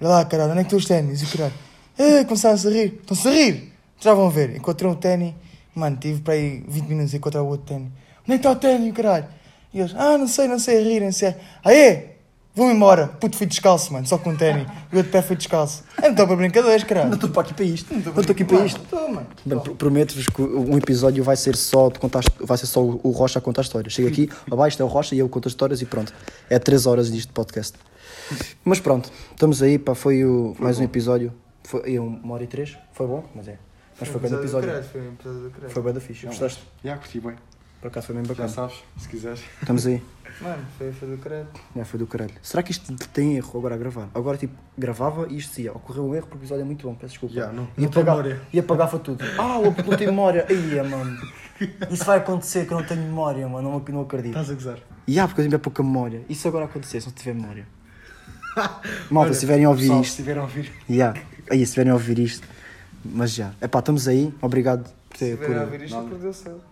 [0.00, 1.22] olha lá, caralho, onde é que estão os ténis?
[1.22, 1.54] E o caralho,
[1.98, 3.72] eh, começaram-se a rir, estão-se a rir.
[4.00, 5.34] Já vão ver, encontrei um ténis,
[5.74, 7.88] mano, tive para aí 20 minutos a encontrar o outro ténis.
[8.22, 9.26] onde é que está o ténis, caralho?
[9.74, 11.26] E eles, ah, não sei, não sei, a rirem-se.
[11.26, 11.34] Ah,
[12.54, 12.56] é?
[12.56, 13.08] Vou-me embora.
[13.08, 14.66] Puto, fui descalço, mano, só com um ténis.
[14.92, 15.82] E eu de pé fui descalço.
[15.96, 17.14] Eu não estou para brincadeiras, Não caralho.
[17.14, 17.92] estou para aqui para isto.
[17.92, 18.80] Não estou aqui para isto.
[18.82, 19.26] Estou, mano.
[19.44, 23.00] Bem, pr- Prometo-vos que um episódio vai ser só de contar, vai ser só o
[23.02, 23.92] o Rocha a contar histórias.
[23.94, 26.12] Chega aqui, abaixo é o Rocha e eu conto as histórias e pronto.
[26.50, 27.78] É 3 horas disto de podcast.
[28.64, 31.32] Mas pronto, estamos aí, pá, foi, o, mais um episódio.
[31.64, 33.56] Foi uma hora e três, foi bom, mas é.
[34.00, 34.68] Mas foi bem do episódio.
[34.84, 35.72] Foi um episódio do caralho.
[35.72, 36.26] Foi bem da ficha.
[36.26, 36.60] Gostaste?
[36.84, 37.34] Já curti bem.
[37.82, 38.48] Por acaso foi bem Já bacana.
[38.48, 39.40] sabes, se quiseres.
[39.60, 40.00] Estamos aí.
[40.40, 41.48] Mano, foi, foi do caralho.
[41.74, 42.32] É, foi do caralho.
[42.40, 44.08] Será que isto tem erro agora a gravar?
[44.14, 46.94] Agora, tipo, gravava e isto dizia, ocorreu um erro porque o episódio é muito bom,
[46.94, 47.34] peço desculpa.
[47.34, 49.24] Já, não- e não apagava, e apagava tudo.
[49.36, 50.46] Ah, o não tem memória.
[50.48, 51.18] Ia, mano.
[51.90, 53.68] Isso vai acontecer que eu não tenho memória, mano.
[53.70, 54.30] Não, não acredito.
[54.38, 54.78] Estás a gozar.
[55.06, 56.22] E há, porque eu tenho bem pouca memória.
[56.28, 57.66] Isso agora acontecer se não tiver memória.
[59.10, 60.10] Malta, Olha, se tiverem a ouvir pessoal, isto.
[60.12, 60.72] Se tiverem a ouvir.
[60.88, 61.20] Yeah.
[61.50, 62.46] Aí, se tiverem a ouvir isto.
[63.04, 63.52] Mas já.
[63.60, 64.32] Epá, estamos aí.
[64.40, 65.32] Obrigado por Se ter.
[65.36, 66.71] tiverem a ouvir isto, nada.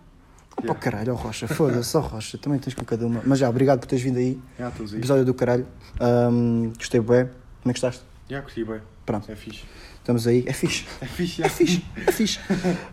[0.57, 1.47] Opa, caralho, ó Rocha.
[1.47, 2.37] Foda-se, ó Rocha.
[2.37, 3.21] Também tens com cada uma.
[3.25, 4.39] Mas já, obrigado por teres vindo aí.
[4.59, 4.97] Já aí.
[4.97, 5.65] Episódio do caralho.
[5.99, 7.25] Ahm, gostei bem.
[7.25, 7.31] Como
[7.71, 8.03] é que gostaste?
[8.29, 8.79] Já curti bem.
[9.05, 9.63] Pronto, É fixe.
[9.99, 10.43] estamos aí.
[10.45, 10.85] É fixe.
[11.01, 11.83] É fixe, É fixe.
[12.07, 12.39] É fixe.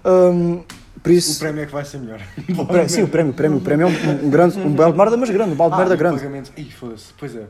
[0.05, 0.63] Ahm,
[1.03, 1.39] por O isso.
[1.39, 2.21] prémio é que vai ser melhor.
[2.59, 3.33] o pré- sim, o prémio.
[3.33, 4.59] O prémio, o prémio é um, um grande.
[4.59, 5.53] Um balde de merda, mas grande.
[5.53, 6.17] Um balde de merda e o grande.
[6.19, 6.53] pagamento.
[6.57, 7.13] Ih, foda-se.
[7.19, 7.47] Pois é.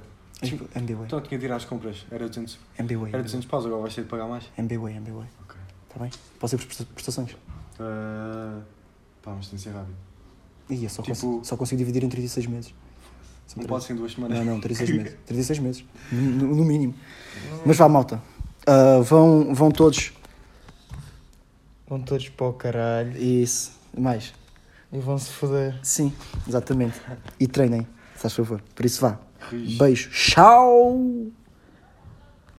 [0.76, 1.06] MBWay.
[1.06, 2.06] Então tinha de ir às compras.
[2.10, 3.12] Era 200, MBWay.
[3.12, 4.44] era 200 paus, agora vais ter de pagar mais.
[4.56, 5.26] MBWay, MBWay.
[5.44, 5.56] Ok.
[5.88, 6.10] Está bem?
[6.38, 7.32] Posso ir presta- prestações?
[7.80, 8.62] Uh,
[9.22, 9.96] pá, mas tem de ser rápido.
[10.70, 12.74] Ih, eu só, Tipo- consigo, só consigo dividir em 36 meses.
[13.46, 14.38] São Não pode ser em duas semanas.
[14.38, 15.16] Não, não, 36 meses.
[15.26, 15.84] 36 meses.
[16.12, 16.94] No, no mínimo.
[17.64, 18.22] Mas vá, malta.
[18.66, 20.12] Ah, vão, vão todos.
[21.88, 23.72] Vão todos para o caralho Isso.
[23.96, 24.34] Mais.
[24.92, 25.78] e vão se foder.
[25.82, 26.12] Sim,
[26.46, 27.00] exatamente.
[27.40, 28.62] E treinem, se faz favor.
[28.74, 29.18] Por isso vá.
[29.78, 30.10] Beijo.
[30.10, 31.28] Tchau!